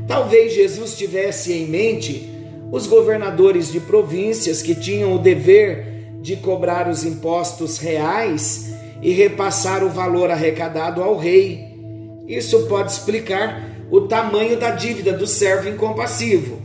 Talvez 0.07 0.53
Jesus 0.53 0.97
tivesse 0.97 1.53
em 1.53 1.67
mente 1.67 2.29
os 2.71 2.87
governadores 2.87 3.73
de 3.73 3.81
províncias 3.81 4.61
que 4.61 4.75
tinham 4.75 5.15
o 5.15 5.19
dever 5.19 5.95
de 6.21 6.37
cobrar 6.37 6.89
os 6.89 7.05
impostos 7.05 7.79
reais 7.79 8.75
e 9.01 9.13
repassar 9.13 9.85
o 9.85 9.89
valor 9.89 10.31
arrecadado 10.31 11.03
ao 11.03 11.17
rei. 11.17 11.75
Isso 12.27 12.67
pode 12.67 12.91
explicar 12.91 13.87
o 13.91 14.03
tamanho 14.03 14.59
da 14.59 14.71
dívida 14.71 15.13
do 15.13 15.27
servo 15.27 15.69
incompassivo. 15.69 16.59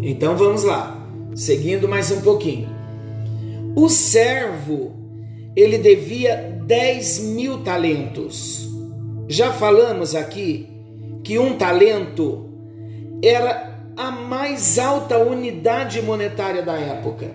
Então 0.00 0.36
vamos 0.36 0.62
lá, 0.62 1.03
seguindo 1.34 1.88
mais 1.88 2.10
um 2.10 2.20
pouquinho. 2.20 2.68
O 3.76 3.88
servo, 3.88 4.92
ele 5.56 5.78
devia 5.78 6.36
10 6.64 7.20
mil 7.20 7.62
talentos. 7.62 8.68
Já 9.28 9.52
falamos 9.52 10.14
aqui 10.14 10.68
que 11.24 11.38
um 11.38 11.56
talento 11.56 12.48
era 13.22 13.80
a 13.96 14.10
mais 14.10 14.78
alta 14.78 15.18
unidade 15.18 16.00
monetária 16.02 16.62
da 16.62 16.74
época. 16.78 17.30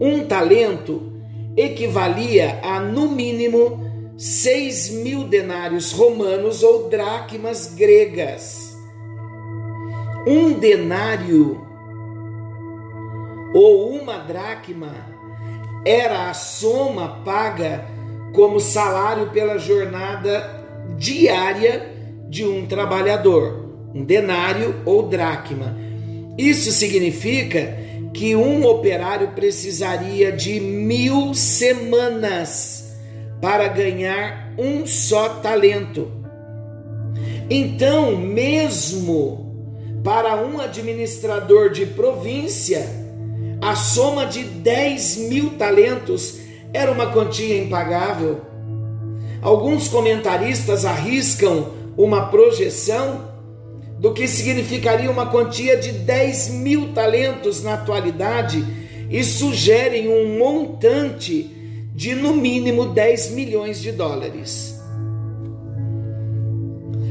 Um 0.00 0.24
talento 0.24 1.12
equivalia 1.56 2.58
a, 2.62 2.80
no 2.80 3.08
mínimo, 3.08 3.90
6 4.16 4.90
mil 4.90 5.24
denários 5.24 5.92
romanos 5.92 6.62
ou 6.62 6.88
dracmas 6.88 7.74
gregas. 7.74 8.76
Um 10.26 10.52
denário 10.52 11.69
ou 13.54 13.90
uma 13.90 14.18
dracma 14.18 14.92
era 15.84 16.30
a 16.30 16.34
soma 16.34 17.22
paga 17.24 17.86
como 18.32 18.60
salário 18.60 19.30
pela 19.30 19.58
jornada 19.58 20.64
diária 20.96 21.88
de 22.28 22.44
um 22.44 22.66
trabalhador, 22.66 23.90
um 23.94 24.04
denário 24.04 24.82
ou 24.84 25.08
dracma. 25.08 25.76
Isso 26.38 26.70
significa 26.70 27.76
que 28.12 28.36
um 28.36 28.64
operário 28.64 29.28
precisaria 29.28 30.30
de 30.32 30.60
mil 30.60 31.34
semanas 31.34 32.96
para 33.40 33.68
ganhar 33.68 34.52
um 34.58 34.86
só 34.86 35.28
talento. 35.40 36.10
Então, 37.48 38.16
mesmo 38.16 39.50
para 40.04 40.36
um 40.36 40.60
administrador 40.60 41.70
de 41.70 41.86
província, 41.86 42.99
a 43.60 43.76
soma 43.76 44.26
de 44.26 44.42
10 44.42 45.16
mil 45.28 45.50
talentos 45.50 46.38
era 46.72 46.90
uma 46.90 47.12
quantia 47.12 47.58
impagável. 47.62 48.40
Alguns 49.42 49.88
comentaristas 49.88 50.84
arriscam 50.84 51.68
uma 51.96 52.26
projeção 52.26 53.28
do 53.98 54.14
que 54.14 54.26
significaria 54.26 55.10
uma 55.10 55.26
quantia 55.26 55.76
de 55.76 55.92
10 55.92 56.48
mil 56.50 56.92
talentos 56.92 57.62
na 57.62 57.74
atualidade 57.74 58.64
e 59.10 59.22
sugerem 59.22 60.08
um 60.08 60.38
montante 60.38 61.50
de 61.94 62.14
no 62.14 62.32
mínimo 62.32 62.86
10 62.86 63.32
milhões 63.32 63.80
de 63.82 63.92
dólares. 63.92 64.80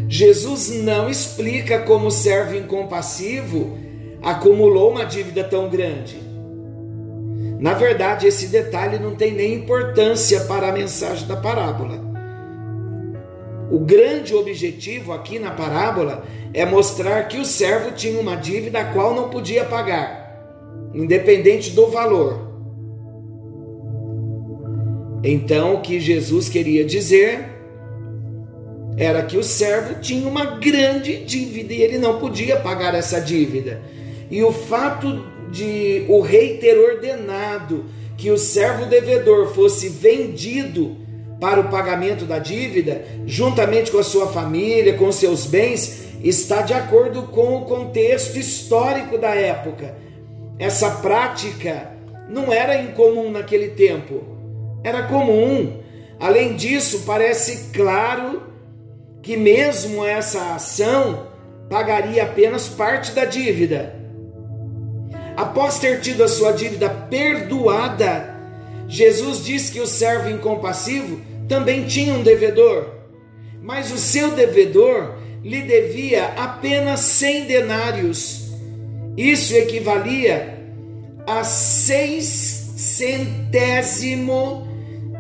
Jesus 0.08 0.70
não 0.70 1.08
explica 1.08 1.80
como 1.80 2.08
o 2.08 2.12
servo 2.12 2.56
incompassivo 2.56 3.78
acumulou 4.24 4.90
uma 4.90 5.06
dívida 5.06 5.44
tão 5.44 5.70
grande. 5.70 6.29
Na 7.60 7.74
verdade, 7.74 8.26
esse 8.26 8.48
detalhe 8.48 8.98
não 8.98 9.16
tem 9.16 9.34
nem 9.34 9.54
importância 9.54 10.40
para 10.46 10.70
a 10.70 10.72
mensagem 10.72 11.28
da 11.28 11.36
parábola. 11.36 12.00
O 13.70 13.80
grande 13.80 14.34
objetivo 14.34 15.12
aqui 15.12 15.38
na 15.38 15.52
parábola 15.52 16.24
é 16.54 16.66
mostrar 16.66 17.28
que 17.28 17.38
o 17.38 17.46
servo 17.46 17.92
tinha 17.92 18.20
uma 18.20 18.36
dívida 18.36 18.80
a 18.80 18.86
qual 18.86 19.14
não 19.14 19.30
podia 19.30 19.66
pagar, 19.66 20.90
independente 20.94 21.72
do 21.72 21.88
valor. 21.88 22.48
Então, 25.22 25.76
o 25.76 25.82
que 25.82 26.00
Jesus 26.00 26.48
queria 26.48 26.86
dizer 26.86 27.46
era 28.98 29.22
que 29.22 29.38
o 29.38 29.44
servo 29.44 30.00
tinha 30.00 30.28
uma 30.28 30.46
grande 30.46 31.26
dívida 31.26 31.74
e 31.74 31.82
ele 31.82 31.98
não 31.98 32.20
podia 32.20 32.56
pagar 32.56 32.96
essa 32.96 33.20
dívida. 33.20 33.82
E 34.32 34.42
o 34.42 34.52
fato 34.52 35.26
de 35.52 36.06
o 36.08 36.22
rei 36.22 36.58
ter 36.58 36.78
ordenado 36.78 37.86
que 38.18 38.30
o 38.32 38.38
servo 38.38 38.86
devedor 38.86 39.54
fosse 39.54 39.90
vendido 39.90 40.98
para 41.40 41.62
o 41.62 41.70
pagamento 41.70 42.26
da 42.26 42.38
dívida, 42.38 43.06
juntamente 43.26 43.92
com 43.92 43.98
a 43.98 44.04
sua 44.04 44.28
família, 44.28 44.98
com 44.98 45.10
seus 45.12 45.46
bens, 45.46 46.04
está 46.22 46.62
de 46.62 46.74
acordo 46.74 47.24
com 47.24 47.56
o 47.56 47.66
contexto 47.66 48.38
histórico 48.38 49.18
da 49.18 49.34
época. 49.34 49.96
Essa 50.58 50.92
prática 50.92 51.94
não 52.28 52.52
era 52.52 52.82
incomum 52.82 53.32
naquele 53.32 53.70
tempo, 53.70 54.22
era 54.84 55.04
comum. 55.04 55.80
Além 56.20 56.56
disso, 56.56 57.04
parece 57.06 57.72
claro 57.72 58.44
que 59.22 59.38
mesmo 59.38 60.04
essa 60.06 60.56
ação 60.56 61.28
pagaria 61.70 62.24
apenas 62.24 62.68
parte 62.68 63.14
da 63.14 63.24
dívida 63.24 63.99
após 65.40 65.80
ter 65.80 66.02
tido 66.02 66.22
a 66.22 66.28
sua 66.28 66.52
dívida 66.52 66.90
perdoada, 66.90 68.36
Jesus 68.90 69.42
diz 69.46 69.70
que 69.70 69.80
o 69.80 69.88
servo 69.88 70.30
incompassivo 70.30 71.22
também 71.48 71.86
tinha 71.86 72.14
um 72.14 72.22
devedor, 72.22 72.90
mas 73.62 73.90
o 73.90 73.98
seu 73.98 74.32
devedor 74.32 75.16
lhe 75.42 75.62
devia 75.62 76.26
apenas 76.36 77.00
100 77.00 77.46
denários. 77.46 78.52
Isso 79.16 79.56
equivalia 79.56 80.60
a 81.26 81.46
seis 81.46 82.74
centésimo 82.76 84.68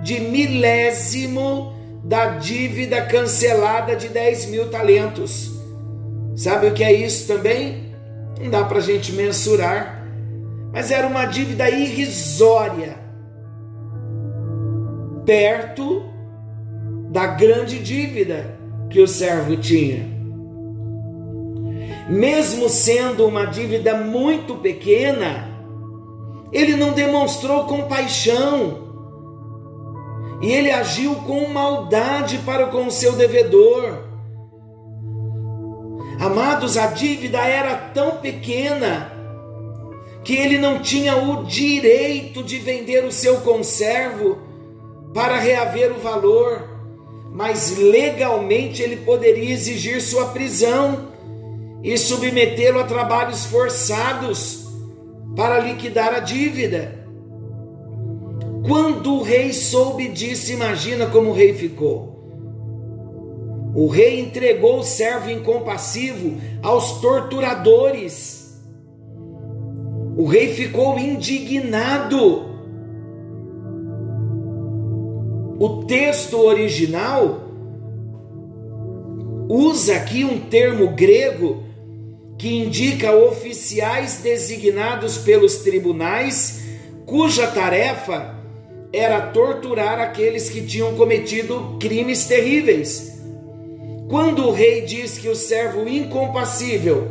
de 0.03 0.19
milésimo 0.19 1.73
da 2.03 2.25
dívida 2.37 3.03
cancelada 3.03 3.95
de 3.95 4.09
10 4.09 4.47
mil 4.47 4.69
talentos. 4.69 5.49
Sabe 6.35 6.67
o 6.67 6.73
que 6.73 6.83
é 6.83 6.91
isso 6.91 7.25
também? 7.25 7.93
Não 8.41 8.49
dá 8.49 8.65
para 8.65 8.79
a 8.79 8.81
gente 8.81 9.13
mensurar 9.13 9.98
mas 10.79 10.91
era 10.91 11.05
uma 11.07 11.25
dívida 11.25 11.69
irrisória, 11.69 12.95
perto 15.25 16.05
da 17.11 17.27
grande 17.27 17.79
dívida 17.79 18.57
que 18.89 19.01
o 19.01 19.05
servo 19.05 19.57
tinha. 19.57 20.07
Mesmo 22.07 22.69
sendo 22.69 23.27
uma 23.27 23.43
dívida 23.43 23.93
muito 23.93 24.55
pequena, 24.55 25.49
ele 26.49 26.77
não 26.77 26.93
demonstrou 26.93 27.65
compaixão 27.65 28.87
e 30.41 30.49
ele 30.49 30.71
agiu 30.71 31.13
com 31.15 31.49
maldade 31.49 32.37
para 32.45 32.67
com 32.67 32.87
o 32.87 32.91
seu 32.91 33.17
devedor. 33.17 34.05
Amados, 36.21 36.77
a 36.77 36.87
dívida 36.87 37.39
era 37.39 37.75
tão 37.75 38.15
pequena 38.21 39.18
que 40.29 40.37
ele 40.37 40.59
não 40.59 40.79
tinha 40.79 41.17
o 41.17 41.43
direito 41.43 42.43
de 42.43 42.59
vender 42.59 43.03
o 43.03 43.11
seu 43.11 43.41
conservo 43.41 44.37
para 45.11 45.39
reaver 45.39 45.91
o 45.91 45.99
valor, 45.99 46.69
mas 47.31 47.75
legalmente 47.75 48.79
ele 48.79 48.97
poderia 48.97 49.51
exigir 49.51 49.99
sua 49.99 50.27
prisão 50.27 51.07
e 51.81 51.97
submetê-lo 51.97 52.79
a 52.79 52.83
trabalhos 52.83 53.47
forçados 53.47 54.67
para 55.35 55.61
liquidar 55.61 56.13
a 56.13 56.19
dívida. 56.19 57.03
Quando 58.67 59.15
o 59.15 59.23
rei 59.23 59.51
soube 59.51 60.09
disso, 60.09 60.51
imagina 60.51 61.07
como 61.07 61.31
o 61.31 61.33
rei 61.33 61.55
ficou. 61.55 63.73
O 63.73 63.87
rei 63.87 64.19
entregou 64.19 64.77
o 64.77 64.83
servo 64.83 65.31
incompassivo 65.31 66.39
aos 66.61 67.01
torturadores 67.01 68.38
o 70.19 70.25
rei 70.25 70.49
ficou 70.49 70.99
indignado. 70.99 72.43
O 75.57 75.85
texto 75.85 76.37
original 76.41 77.39
usa 79.47 79.95
aqui 79.95 80.25
um 80.25 80.37
termo 80.41 80.89
grego 80.89 81.63
que 82.37 82.53
indica 82.53 83.15
oficiais 83.15 84.19
designados 84.21 85.19
pelos 85.19 85.59
tribunais 85.59 86.65
cuja 87.05 87.47
tarefa 87.47 88.35
era 88.91 89.21
torturar 89.21 90.01
aqueles 90.01 90.49
que 90.49 90.63
tinham 90.63 90.95
cometido 90.95 91.77
crimes 91.79 92.25
terríveis. 92.25 93.21
Quando 94.09 94.47
o 94.47 94.51
rei 94.51 94.81
diz 94.81 95.17
que 95.17 95.29
o 95.29 95.35
servo 95.35 95.87
incompassível 95.87 97.07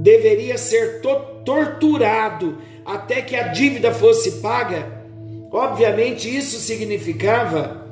deveria 0.00 0.58
ser 0.58 1.00
torturado 1.46 2.58
até 2.84 3.22
que 3.22 3.36
a 3.36 3.48
dívida 3.48 3.94
fosse 3.94 4.42
paga, 4.42 5.04
obviamente 5.50 6.28
isso 6.28 6.58
significava 6.58 7.86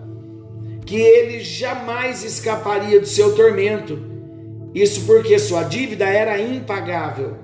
que 0.85 1.01
ele 1.01 1.41
jamais 1.41 2.23
escaparia 2.23 3.01
do 3.01 3.07
seu 3.07 3.35
tormento. 3.35 4.13
Isso 4.75 5.07
porque 5.07 5.39
sua 5.39 5.63
dívida 5.63 6.05
era 6.05 6.39
impagável. 6.39 7.37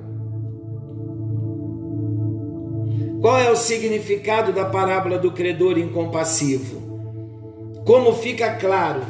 Qual 3.21 3.39
é 3.39 3.51
o 3.51 3.57
significado 3.57 4.53
da 4.53 4.65
parábola 4.65 5.17
do 5.17 5.31
credor 5.31 5.79
incompassivo? 5.79 6.81
Como 7.85 8.15
fica 8.15 8.55
claro, 8.57 9.03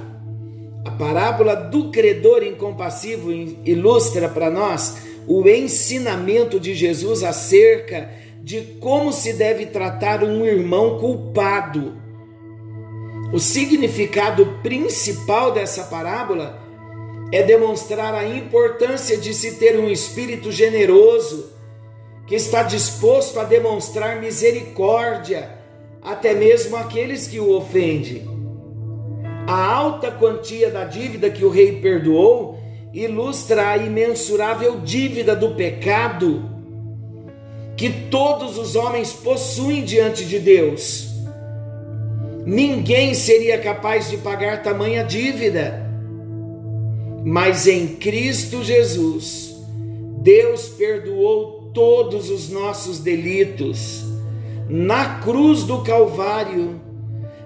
a 0.84 0.90
parábola 0.90 1.54
do 1.54 1.90
credor 1.90 2.42
incompassivo 2.42 3.32
ilustra 3.64 4.28
para 4.28 4.50
nós 4.50 5.09
o 5.32 5.48
ensinamento 5.48 6.58
de 6.58 6.74
Jesus 6.74 7.22
acerca 7.22 8.10
de 8.42 8.62
como 8.80 9.12
se 9.12 9.32
deve 9.32 9.66
tratar 9.66 10.24
um 10.24 10.44
irmão 10.44 10.98
culpado. 10.98 11.94
O 13.32 13.38
significado 13.38 14.58
principal 14.60 15.52
dessa 15.52 15.84
parábola 15.84 16.58
é 17.32 17.44
demonstrar 17.44 18.12
a 18.12 18.26
importância 18.26 19.16
de 19.16 19.32
se 19.32 19.54
ter 19.54 19.78
um 19.78 19.88
espírito 19.88 20.50
generoso 20.50 21.52
que 22.26 22.34
está 22.34 22.64
disposto 22.64 23.38
a 23.38 23.44
demonstrar 23.44 24.20
misericórdia 24.20 25.48
até 26.02 26.34
mesmo 26.34 26.76
àqueles 26.76 27.28
que 27.28 27.38
o 27.38 27.56
ofendem. 27.56 28.28
A 29.46 29.74
alta 29.74 30.10
quantia 30.10 30.70
da 30.70 30.84
dívida 30.84 31.30
que 31.30 31.44
o 31.44 31.50
rei 31.50 31.80
perdoou 31.80 32.59
ilustra 32.92 33.70
a 33.70 33.76
imensurável 33.76 34.80
dívida 34.80 35.36
do 35.36 35.54
pecado 35.54 36.50
que 37.76 37.88
todos 38.10 38.58
os 38.58 38.76
homens 38.76 39.12
possuem 39.12 39.84
diante 39.84 40.24
de 40.24 40.38
Deus. 40.38 41.08
Ninguém 42.44 43.14
seria 43.14 43.58
capaz 43.58 44.10
de 44.10 44.18
pagar 44.18 44.62
tamanha 44.62 45.04
dívida, 45.04 45.88
mas 47.24 47.66
em 47.66 47.86
Cristo 47.86 48.62
Jesus, 48.62 49.56
Deus 50.18 50.68
perdoou 50.68 51.70
todos 51.72 52.28
os 52.28 52.50
nossos 52.50 52.98
delitos. 52.98 54.04
Na 54.68 55.20
cruz 55.20 55.64
do 55.64 55.82
Calvário, 55.82 56.80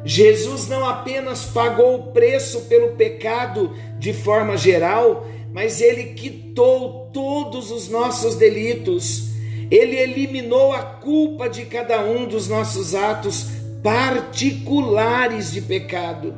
Jesus 0.04 0.68
não 0.68 0.86
apenas 0.86 1.44
pagou 1.44 1.94
o 1.94 2.02
preço 2.12 2.62
pelo 2.62 2.96
pecado 2.96 3.72
de 3.98 4.12
forma 4.12 4.56
geral, 4.56 5.26
mas 5.54 5.80
ele 5.80 6.14
quitou 6.14 7.08
todos 7.12 7.70
os 7.70 7.88
nossos 7.88 8.34
delitos. 8.34 9.28
Ele 9.70 9.94
eliminou 9.94 10.72
a 10.72 10.82
culpa 10.82 11.48
de 11.48 11.64
cada 11.64 12.04
um 12.04 12.26
dos 12.26 12.48
nossos 12.48 12.92
atos 12.92 13.46
particulares 13.80 15.52
de 15.52 15.62
pecado. 15.62 16.34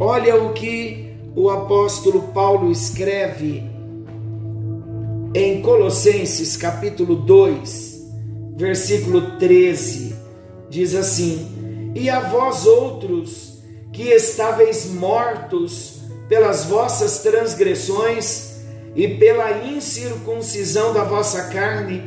Olha 0.00 0.42
o 0.42 0.54
que 0.54 1.14
o 1.36 1.50
apóstolo 1.50 2.22
Paulo 2.32 2.72
escreve 2.72 3.62
em 5.34 5.60
Colossenses 5.60 6.56
capítulo 6.56 7.16
2, 7.16 8.12
versículo 8.56 9.38
13, 9.38 10.16
diz 10.70 10.94
assim: 10.94 11.92
E 11.94 12.08
a 12.08 12.20
vós 12.20 12.64
outros 12.64 13.62
que 13.92 14.04
estáveis 14.04 14.86
mortos 14.86 16.03
pelas 16.28 16.64
vossas 16.64 17.18
transgressões 17.20 18.56
e 18.94 19.08
pela 19.08 19.66
incircuncisão 19.66 20.92
da 20.92 21.04
vossa 21.04 21.48
carne, 21.48 22.02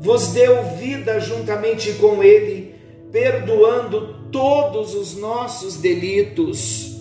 vos 0.00 0.28
deu 0.28 0.62
vida 0.76 1.20
juntamente 1.20 1.92
com 1.94 2.22
ele, 2.22 2.74
perdoando 3.10 4.28
todos 4.30 4.94
os 4.94 5.16
nossos 5.16 5.76
delitos. 5.76 6.98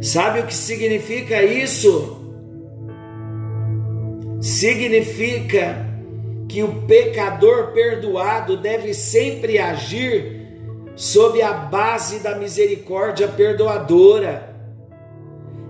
Sabe 0.00 0.40
o 0.40 0.46
que 0.46 0.54
significa 0.54 1.42
isso? 1.42 2.22
significa 4.42 5.86
que 6.48 6.64
o 6.64 6.82
pecador 6.82 7.72
perdoado 7.72 8.56
deve 8.56 8.92
sempre 8.92 9.56
agir 9.56 10.42
sob 10.96 11.40
a 11.40 11.52
base 11.52 12.18
da 12.18 12.36
misericórdia 12.36 13.28
perdoadora. 13.28 14.51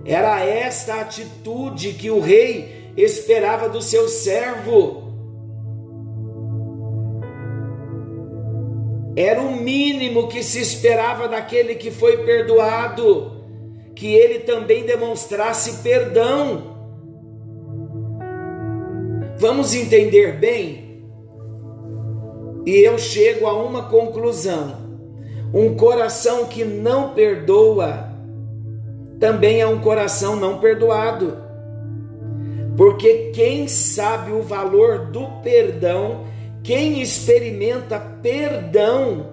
Era 0.05 0.43
esta 0.43 0.99
atitude 0.99 1.93
que 1.93 2.11
o 2.11 2.19
rei 2.19 2.91
esperava 2.97 3.69
do 3.69 3.81
seu 3.81 4.09
servo. 4.09 5.03
Era 9.15 9.41
o 9.41 9.55
mínimo 9.55 10.27
que 10.27 10.43
se 10.43 10.59
esperava 10.59 11.27
daquele 11.27 11.75
que 11.75 11.91
foi 11.91 12.25
perdoado, 12.25 13.31
que 13.95 14.13
ele 14.13 14.39
também 14.39 14.85
demonstrasse 14.85 15.83
perdão. 15.83 16.73
Vamos 19.37 19.73
entender 19.73 20.33
bem? 20.39 21.03
E 22.65 22.77
eu 22.77 22.97
chego 22.97 23.45
a 23.45 23.53
uma 23.53 23.83
conclusão: 23.89 24.75
um 25.53 25.75
coração 25.75 26.45
que 26.45 26.63
não 26.63 27.13
perdoa 27.13 28.12
também 29.23 29.61
é 29.61 29.65
um 29.65 29.79
coração 29.79 30.35
não 30.35 30.57
perdoado. 30.57 31.37
Porque 32.75 33.31
quem 33.33 33.69
sabe 33.69 34.33
o 34.33 34.41
valor 34.41 35.05
do 35.11 35.25
perdão, 35.41 36.25
quem 36.61 37.01
experimenta 37.01 37.97
perdão, 38.21 39.27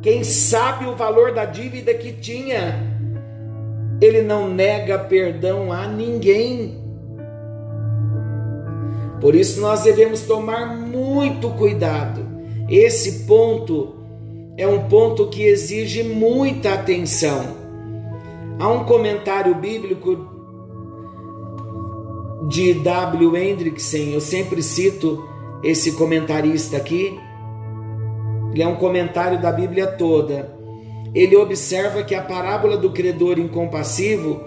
quem 0.00 0.24
sabe 0.24 0.86
o 0.86 0.96
valor 0.96 1.34
da 1.34 1.44
dívida 1.44 1.92
que 1.92 2.12
tinha, 2.12 2.82
ele 4.00 4.22
não 4.22 4.48
nega 4.48 4.98
perdão 4.98 5.70
a 5.70 5.86
ninguém. 5.86 6.82
Por 9.20 9.34
isso 9.34 9.60
nós 9.60 9.82
devemos 9.82 10.22
tomar 10.22 10.74
muito 10.74 11.50
cuidado. 11.50 12.26
Esse 12.70 13.26
ponto 13.26 13.96
é 14.56 14.66
um 14.66 14.88
ponto 14.88 15.26
que 15.26 15.42
exige 15.42 16.02
muita 16.02 16.72
atenção. 16.72 17.59
Há 18.60 18.68
um 18.68 18.84
comentário 18.84 19.54
bíblico 19.54 20.18
de 22.46 22.74
W. 22.74 23.34
Hendrickson, 23.34 24.12
eu 24.12 24.20
sempre 24.20 24.62
cito 24.62 25.26
esse 25.62 25.92
comentarista 25.92 26.76
aqui. 26.76 27.18
Ele 28.52 28.62
é 28.62 28.68
um 28.68 28.76
comentário 28.76 29.40
da 29.40 29.50
Bíblia 29.50 29.86
toda. 29.86 30.54
Ele 31.14 31.34
observa 31.36 32.02
que 32.02 32.14
a 32.14 32.20
parábola 32.20 32.76
do 32.76 32.90
credor 32.90 33.38
incompassivo 33.38 34.42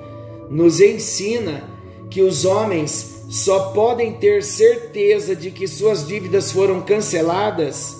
nos 0.48 0.80
ensina 0.80 1.64
que 2.08 2.22
os 2.22 2.46
homens 2.46 3.26
só 3.32 3.72
podem 3.72 4.14
ter 4.14 4.44
certeza 4.44 5.36
de 5.36 5.50
que 5.50 5.68
suas 5.68 6.06
dívidas 6.06 6.52
foram 6.52 6.82
canceladas 6.82 7.98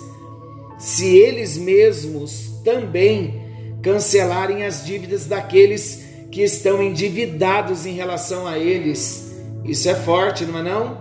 se 0.78 1.16
eles 1.16 1.58
mesmos 1.58 2.52
também 2.62 3.42
cancelarem 3.82 4.64
as 4.64 4.84
dívidas 4.84 5.26
daqueles 5.26 6.03
que 6.34 6.42
estão 6.42 6.82
endividados 6.82 7.86
em 7.86 7.92
relação 7.92 8.44
a 8.44 8.58
eles. 8.58 9.36
Isso 9.64 9.88
é 9.88 9.94
forte, 9.94 10.44
não 10.44 10.58
é 10.58 10.62
não? 10.64 10.98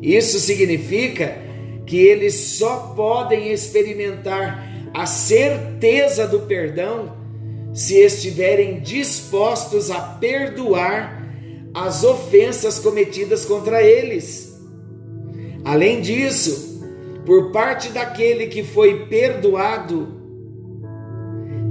Isso 0.00 0.40
significa 0.40 1.36
que 1.84 1.98
eles 1.98 2.34
só 2.34 2.94
podem 2.96 3.52
experimentar 3.52 4.66
a 4.94 5.04
certeza 5.04 6.26
do 6.26 6.40
perdão 6.40 7.14
se 7.74 7.96
estiverem 7.96 8.80
dispostos 8.80 9.90
a 9.90 10.00
perdoar 10.00 11.28
as 11.74 12.02
ofensas 12.02 12.78
cometidas 12.78 13.44
contra 13.44 13.82
eles. 13.82 14.58
Além 15.62 16.00
disso, 16.00 16.82
por 17.26 17.52
parte 17.52 17.90
daquele 17.90 18.46
que 18.46 18.62
foi 18.62 19.04
perdoado, 19.08 20.17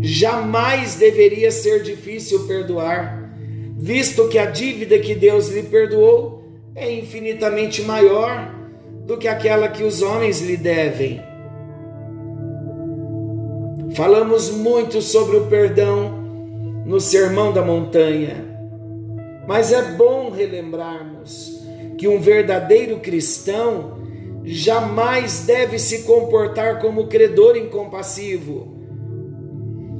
jamais 0.01 0.95
deveria 0.95 1.51
ser 1.51 1.81
difícil 1.81 2.47
perdoar, 2.47 3.31
visto 3.75 4.27
que 4.27 4.37
a 4.37 4.45
dívida 4.45 4.99
que 4.99 5.15
Deus 5.15 5.49
lhe 5.49 5.63
perdoou 5.63 6.43
é 6.75 6.91
infinitamente 6.91 7.81
maior 7.81 8.53
do 9.05 9.17
que 9.17 9.27
aquela 9.27 9.67
que 9.67 9.83
os 9.83 10.01
homens 10.01 10.41
lhe 10.41 10.57
devem. 10.57 11.21
Falamos 13.95 14.51
muito 14.51 15.01
sobre 15.01 15.37
o 15.37 15.47
perdão 15.47 16.11
no 16.85 16.99
Sermão 16.99 17.51
da 17.51 17.63
Montanha. 17.63 18.45
Mas 19.47 19.71
é 19.71 19.81
bom 19.93 20.29
relembrarmos 20.29 21.65
que 21.97 22.07
um 22.07 22.19
verdadeiro 22.19 22.99
cristão 22.99 23.97
jamais 24.43 25.45
deve 25.45 25.79
se 25.79 26.03
comportar 26.03 26.79
como 26.79 27.07
credor 27.07 27.57
incompassivo. 27.57 28.76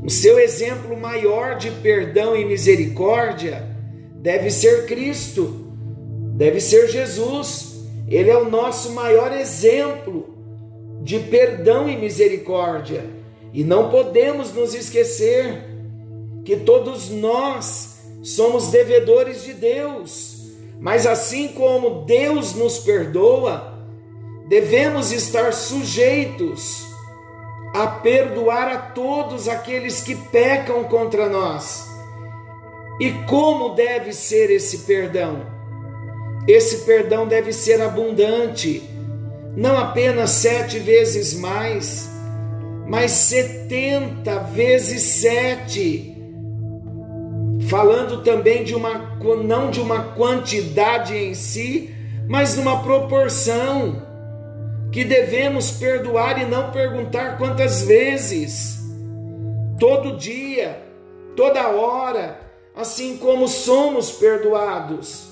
O 0.08 0.10
seu 0.10 0.40
exemplo 0.40 0.96
maior 0.96 1.58
de 1.58 1.70
perdão 1.70 2.34
e 2.34 2.46
misericórdia 2.46 3.68
deve 4.22 4.50
ser 4.50 4.86
Cristo, 4.86 5.68
deve 6.38 6.62
ser 6.62 6.88
Jesus. 6.88 7.84
Ele 8.08 8.30
é 8.30 8.38
o 8.38 8.50
nosso 8.50 8.94
maior 8.94 9.34
exemplo 9.34 10.34
de 11.04 11.20
perdão 11.20 11.90
e 11.90 11.98
misericórdia. 11.98 13.04
E 13.52 13.66
não 13.66 13.90
podemos 13.90 14.54
nos 14.54 14.74
esquecer 14.74 15.66
que 16.46 16.56
todos 16.56 17.10
nós 17.10 17.98
somos 18.24 18.68
devedores 18.68 19.44
de 19.44 19.56
Deus, 19.56 20.54
mas 20.80 21.06
assim 21.06 21.50
como 21.50 22.06
Deus 22.06 22.54
nos 22.54 22.80
perdoa, 22.80 23.78
devemos 24.48 25.12
estar 25.12 25.52
sujeitos 25.52 26.87
a 27.74 27.88
perdoar 27.88 28.68
a 28.68 28.78
todos 28.78 29.48
aqueles 29.48 30.02
que 30.02 30.16
pecam 30.16 30.84
contra 30.86 31.30
nós. 31.30 31.88
E 33.00 33.12
como 33.28 33.76
deve 33.76 34.14
ser 34.14 34.50
esse 34.50 34.80
perdão? 34.80 35.46
Esse 36.48 36.86
perdão 36.86 37.28
deve 37.28 37.52
ser 37.52 37.82
abundante, 37.82 38.82
não 39.56 39.78
apenas 39.78 40.32
sete 40.32 40.80
vezes 40.80 41.34
mais, 41.34 42.10
mas 42.88 43.12
setenta 43.12 44.40
vezes 44.40 45.04
sete. 45.04 46.16
Falando 47.70 48.24
também 48.24 48.64
de 48.64 48.74
uma, 48.74 49.18
não 49.44 49.70
de 49.70 49.82
uma 49.82 50.14
quantidade 50.14 51.16
em 51.16 51.34
si, 51.34 51.94
mas 52.28 52.56
numa 52.56 52.82
proporção 52.82 54.07
que 54.92 55.04
devemos 55.04 55.72
perdoar 55.72 56.42
e 56.42 56.46
não 56.46 56.72
perguntar 56.72 57.38
quantas 57.38 57.82
vezes, 57.82 58.80
todo 59.80 60.18
dia, 60.18 60.82
toda 61.36 61.68
hora, 61.70 62.40
assim 62.76 63.18
como 63.18 63.48
somos 63.48 64.12
perdoados. 64.12 65.28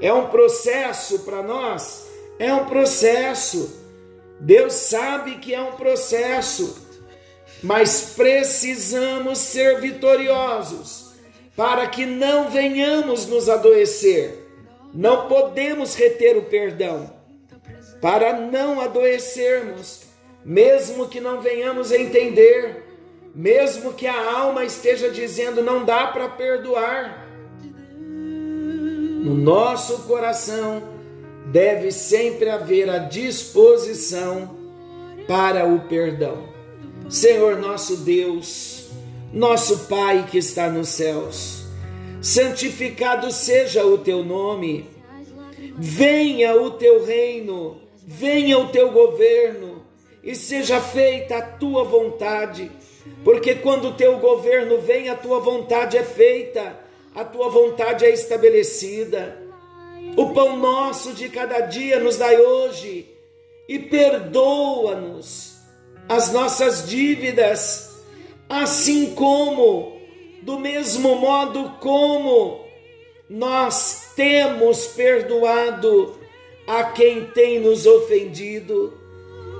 É 0.00 0.12
um 0.12 0.26
processo 0.28 1.20
para 1.20 1.42
nós, 1.42 2.06
é 2.38 2.52
um 2.52 2.66
processo. 2.66 3.80
Deus 4.40 4.72
sabe 4.72 5.36
que 5.36 5.54
é 5.54 5.60
um 5.60 5.72
processo, 5.72 6.88
mas 7.62 8.14
precisamos 8.16 9.38
ser 9.38 9.80
vitoriosos 9.80 11.12
para 11.56 11.86
que 11.86 12.06
não 12.06 12.50
venhamos 12.50 13.26
nos 13.26 13.48
adoecer. 13.48 14.38
Não 14.94 15.28
podemos 15.28 15.94
reter 15.94 16.36
o 16.36 16.42
perdão 16.42 17.21
para 18.02 18.32
não 18.32 18.80
adoecermos, 18.80 20.00
mesmo 20.44 21.08
que 21.08 21.20
não 21.20 21.40
venhamos 21.40 21.92
a 21.92 21.96
entender, 21.96 22.82
mesmo 23.32 23.92
que 23.92 24.08
a 24.08 24.32
alma 24.32 24.64
esteja 24.64 25.08
dizendo 25.08 25.62
não 25.62 25.84
dá 25.84 26.08
para 26.08 26.28
perdoar. 26.28 27.28
No 28.00 29.34
nosso 29.34 30.02
coração 30.02 30.82
deve 31.46 31.92
sempre 31.92 32.50
haver 32.50 32.90
a 32.90 32.98
disposição 32.98 34.50
para 35.28 35.64
o 35.64 35.82
perdão. 35.82 36.48
Senhor 37.08 37.56
nosso 37.56 37.98
Deus, 37.98 38.88
nosso 39.32 39.86
Pai 39.86 40.26
que 40.28 40.38
está 40.38 40.68
nos 40.68 40.88
céus, 40.88 41.66
santificado 42.20 43.30
seja 43.30 43.86
o 43.86 43.96
teu 43.96 44.24
nome, 44.24 44.90
venha 45.78 46.60
o 46.60 46.72
teu 46.72 47.04
reino 47.04 47.81
venha 48.06 48.58
o 48.58 48.68
teu 48.68 48.90
governo 48.90 49.84
e 50.22 50.34
seja 50.34 50.80
feita 50.80 51.36
a 51.36 51.42
tua 51.42 51.84
vontade, 51.84 52.70
porque 53.24 53.56
quando 53.56 53.88
o 53.88 53.94
teu 53.94 54.18
governo 54.18 54.78
vem, 54.80 55.08
a 55.08 55.16
tua 55.16 55.40
vontade 55.40 55.96
é 55.96 56.04
feita, 56.04 56.78
a 57.14 57.24
tua 57.24 57.48
vontade 57.48 58.04
é 58.04 58.10
estabelecida. 58.10 59.40
O 60.16 60.32
pão 60.32 60.56
nosso 60.56 61.12
de 61.12 61.28
cada 61.28 61.60
dia 61.60 61.98
nos 61.98 62.18
dai 62.18 62.36
hoje 62.36 63.08
e 63.68 63.78
perdoa-nos 63.78 65.56
as 66.08 66.32
nossas 66.32 66.88
dívidas, 66.88 68.02
assim 68.48 69.14
como, 69.14 70.00
do 70.42 70.58
mesmo 70.58 71.16
modo 71.16 71.76
como 71.80 72.64
nós 73.28 74.12
temos 74.14 74.86
perdoado 74.88 76.21
a 76.66 76.84
quem 76.84 77.24
tem 77.26 77.60
nos 77.60 77.86
ofendido, 77.86 78.92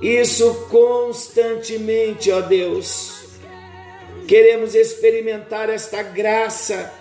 isso 0.01 0.67
constantemente, 0.71 2.31
ó 2.31 2.41
Deus. 2.41 3.23
Queremos 4.27 4.75
experimentar 4.75 5.69
esta 5.69 6.03
graça, 6.03 6.93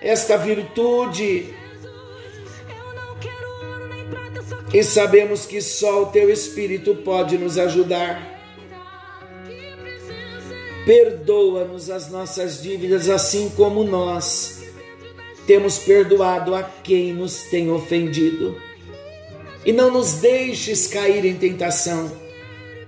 esta 0.00 0.36
virtude, 0.36 1.54
e 4.72 4.82
sabemos 4.82 5.46
que 5.46 5.62
só 5.62 6.02
o 6.02 6.06
Teu 6.06 6.30
Espírito 6.30 6.94
pode 6.96 7.38
nos 7.38 7.58
ajudar. 7.58 8.34
Perdoa-nos 10.84 11.90
as 11.90 12.10
nossas 12.10 12.62
dívidas, 12.62 13.08
assim 13.08 13.50
como 13.56 13.82
nós 13.82 14.62
temos 15.46 15.78
perdoado 15.78 16.54
a 16.54 16.62
quem 16.62 17.12
nos 17.12 17.42
tem 17.44 17.70
ofendido 17.70 18.60
e 19.66 19.72
não 19.72 19.90
nos 19.90 20.14
deixes 20.14 20.86
cair 20.86 21.24
em 21.24 21.36
tentação, 21.36 22.10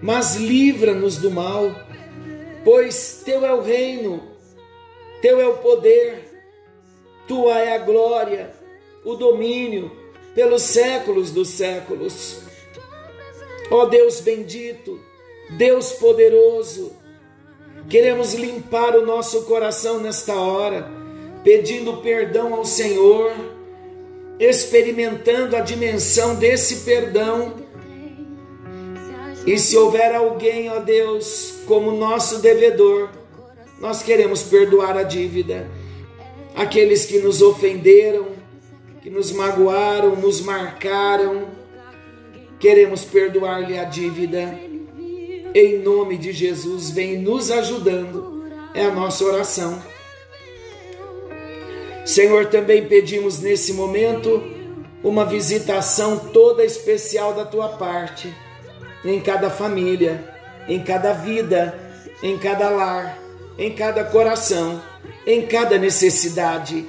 mas 0.01 0.37
livra-nos 0.37 1.17
do 1.17 1.29
mal, 1.29 1.75
pois 2.65 3.21
teu 3.25 3.45
é 3.45 3.53
o 3.53 3.61
reino, 3.61 4.23
teu 5.21 5.41
é 5.41 5.49
o 5.49 5.57
poder, 5.57 6.41
tua 7.27 7.59
é 7.59 7.75
a 7.75 7.79
glória, 7.79 8.55
o 9.05 9.17
domínio 9.17 9.91
pelos 10.37 10.63
séculos 10.63 11.33
dos 11.33 11.49
séculos. 11.49 12.43
Ó 13.73 13.87
Deus 13.87 14.21
bendito, 14.21 15.01
Deus 15.51 15.95
poderoso, 15.95 16.93
queremos 17.91 18.35
limpar 18.35 18.97
o 18.97 19.05
nosso 19.05 19.43
coração 19.47 19.99
nesta 19.99 20.37
hora, 20.37 20.89
pedindo 21.43 21.97
perdão 21.97 22.55
ao 22.55 22.65
Senhor 22.65 23.58
experimentando 24.39 25.57
a 25.57 25.61
dimensão 25.61 26.35
desse 26.35 26.85
perdão. 26.85 27.57
E 29.47 29.59
se 29.59 29.77
houver 29.77 30.15
alguém, 30.15 30.71
ó 30.71 30.79
Deus, 30.79 31.61
como 31.67 31.93
nosso 31.93 32.41
devedor, 32.41 33.09
nós 33.81 34.03
queremos 34.03 34.43
perdoar 34.43 34.97
a 34.97 35.03
dívida. 35.03 35.69
Aqueles 36.55 37.07
que 37.07 37.19
nos 37.19 37.41
ofenderam, 37.41 38.27
que 39.03 39.11
nos 39.11 39.33
magoaram, 39.33 40.17
nos 40.17 40.41
marcaram, 40.41 41.49
queremos 42.59 43.05
perdoar-lhe 43.05 43.79
a 43.79 43.85
dívida. 43.85 44.59
Em 45.55 45.79
nome 45.79 46.19
de 46.19 46.33
Jesus, 46.33 46.91
vem 46.91 47.19
nos 47.19 47.51
ajudando. 47.51 48.45
É 48.75 48.85
a 48.85 48.93
nossa 48.93 49.25
oração. 49.25 49.83
Senhor, 52.09 52.47
também 52.47 52.87
pedimos 52.87 53.39
nesse 53.39 53.75
momento 53.75 54.43
uma 55.05 55.27
visitação 55.27 56.19
toda 56.19 56.65
especial 56.65 57.35
da 57.35 57.45
tua 57.45 57.69
parte, 57.77 58.35
em 59.05 59.21
cada 59.21 59.51
família, 59.51 60.25
em 60.67 60.83
cada 60.83 61.13
vida, 61.13 61.79
em 62.23 62.39
cada 62.39 62.71
lar, 62.71 63.19
em 63.59 63.75
cada 63.75 64.05
coração, 64.05 64.83
em 65.27 65.47
cada 65.47 65.77
necessidade. 65.77 66.87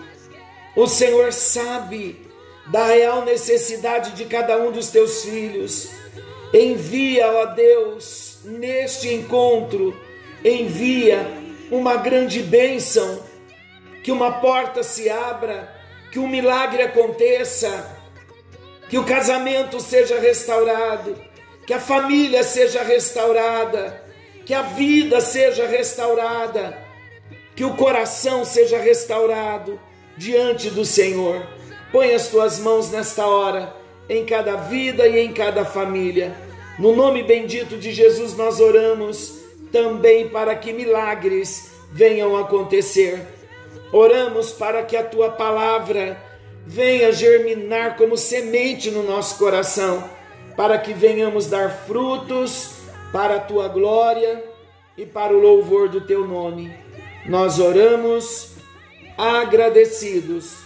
O 0.73 0.87
Senhor 0.87 1.33
sabe 1.33 2.25
da 2.67 2.85
real 2.85 3.25
necessidade 3.25 4.13
de 4.13 4.23
cada 4.23 4.57
um 4.57 4.71
dos 4.71 4.87
teus 4.87 5.25
filhos. 5.25 5.89
Envia, 6.53 7.29
ó 7.29 7.45
Deus, 7.47 8.37
neste 8.45 9.13
encontro, 9.13 9.93
envia 10.45 11.27
uma 11.69 11.97
grande 11.97 12.41
bênção 12.41 13.27
que 14.09 14.11
uma 14.11 14.41
porta 14.41 14.81
se 14.81 15.07
abra, 15.07 15.71
que 16.11 16.17
um 16.17 16.27
milagre 16.27 16.81
aconteça, 16.81 17.95
que 18.89 18.97
o 18.97 19.05
casamento 19.05 19.79
seja 19.79 20.19
restaurado, 20.19 21.15
que 21.67 21.73
a 21.73 21.79
família 21.79 22.41
seja 22.41 22.81
restaurada, 22.81 24.03
que 24.47 24.51
a 24.51 24.63
vida 24.63 25.21
seja 25.21 25.67
restaurada, 25.67 26.75
que 27.55 27.63
o 27.63 27.75
coração 27.75 28.43
seja 28.43 28.79
restaurado 28.79 29.79
diante 30.17 30.71
do 30.71 30.83
Senhor. 30.83 31.45
Põe 31.91 32.15
as 32.15 32.29
tuas 32.29 32.57
mãos 32.57 32.89
nesta 32.89 33.27
hora 33.27 33.75
em 34.09 34.25
cada 34.25 34.55
vida 34.55 35.07
e 35.07 35.19
em 35.19 35.31
cada 35.31 35.63
família. 35.63 36.35
No 36.79 36.95
nome 36.95 37.21
bendito 37.21 37.77
de 37.77 37.91
Jesus 37.91 38.35
nós 38.35 38.59
oramos 38.59 39.37
também 39.71 40.29
para 40.29 40.55
que 40.55 40.73
milagres 40.73 41.69
venham 41.93 42.35
acontecer 42.35 43.37
Oramos 43.91 44.51
para 44.51 44.83
que 44.83 44.95
a 44.95 45.03
tua 45.03 45.29
palavra 45.29 46.17
venha 46.65 47.11
germinar 47.11 47.97
como 47.97 48.15
semente 48.15 48.91
no 48.91 49.01
nosso 49.03 49.37
coração, 49.39 50.03
para 50.55 50.77
que 50.77 50.93
venhamos 50.93 51.47
dar 51.47 51.85
frutos 51.87 52.75
para 53.11 53.37
a 53.37 53.39
tua 53.39 53.67
glória 53.67 54.43
e 54.95 55.05
para 55.05 55.35
o 55.35 55.39
louvor 55.39 55.89
do 55.89 56.01
teu 56.01 56.27
nome. 56.27 56.71
Nós 57.25 57.59
oramos 57.59 58.51
agradecidos 59.17 60.57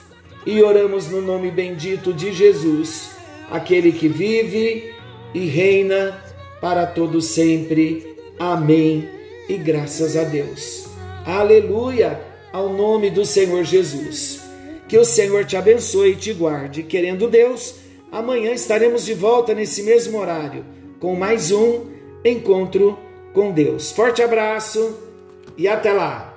e 0.45 0.61
oramos 0.61 1.07
no 1.09 1.21
nome 1.21 1.49
bendito 1.49 2.11
de 2.11 2.33
Jesus, 2.33 3.15
aquele 3.49 3.93
que 3.93 4.09
vive 4.09 4.93
e 5.33 5.45
reina 5.45 6.21
para 6.59 6.85
todo 6.85 7.21
sempre. 7.21 8.17
Amém. 8.37 9.09
E 9.47 9.55
graças 9.55 10.17
a 10.17 10.23
Deus. 10.23 10.87
Aleluia 11.25 12.32
ao 12.53 12.69
nome 12.69 13.09
do 13.09 13.25
Senhor 13.25 13.63
Jesus. 13.63 14.41
Que 14.87 14.97
o 14.97 15.03
Senhor 15.03 15.43
te 15.43 15.57
abençoe 15.57 16.11
e 16.11 16.15
te 16.15 16.31
guarde. 16.31 16.83
Querendo 16.83 17.27
Deus, 17.27 17.75
amanhã 18.11 18.53
estaremos 18.53 19.03
de 19.03 19.15
volta 19.15 19.55
nesse 19.55 19.81
mesmo 19.81 20.19
horário 20.19 20.63
com 20.99 21.15
mais 21.15 21.51
um 21.51 21.87
encontro 22.23 22.97
com 23.33 23.51
Deus. 23.51 23.91
Forte 23.91 24.21
abraço 24.21 24.95
e 25.57 25.67
até 25.67 25.91
lá! 25.91 26.32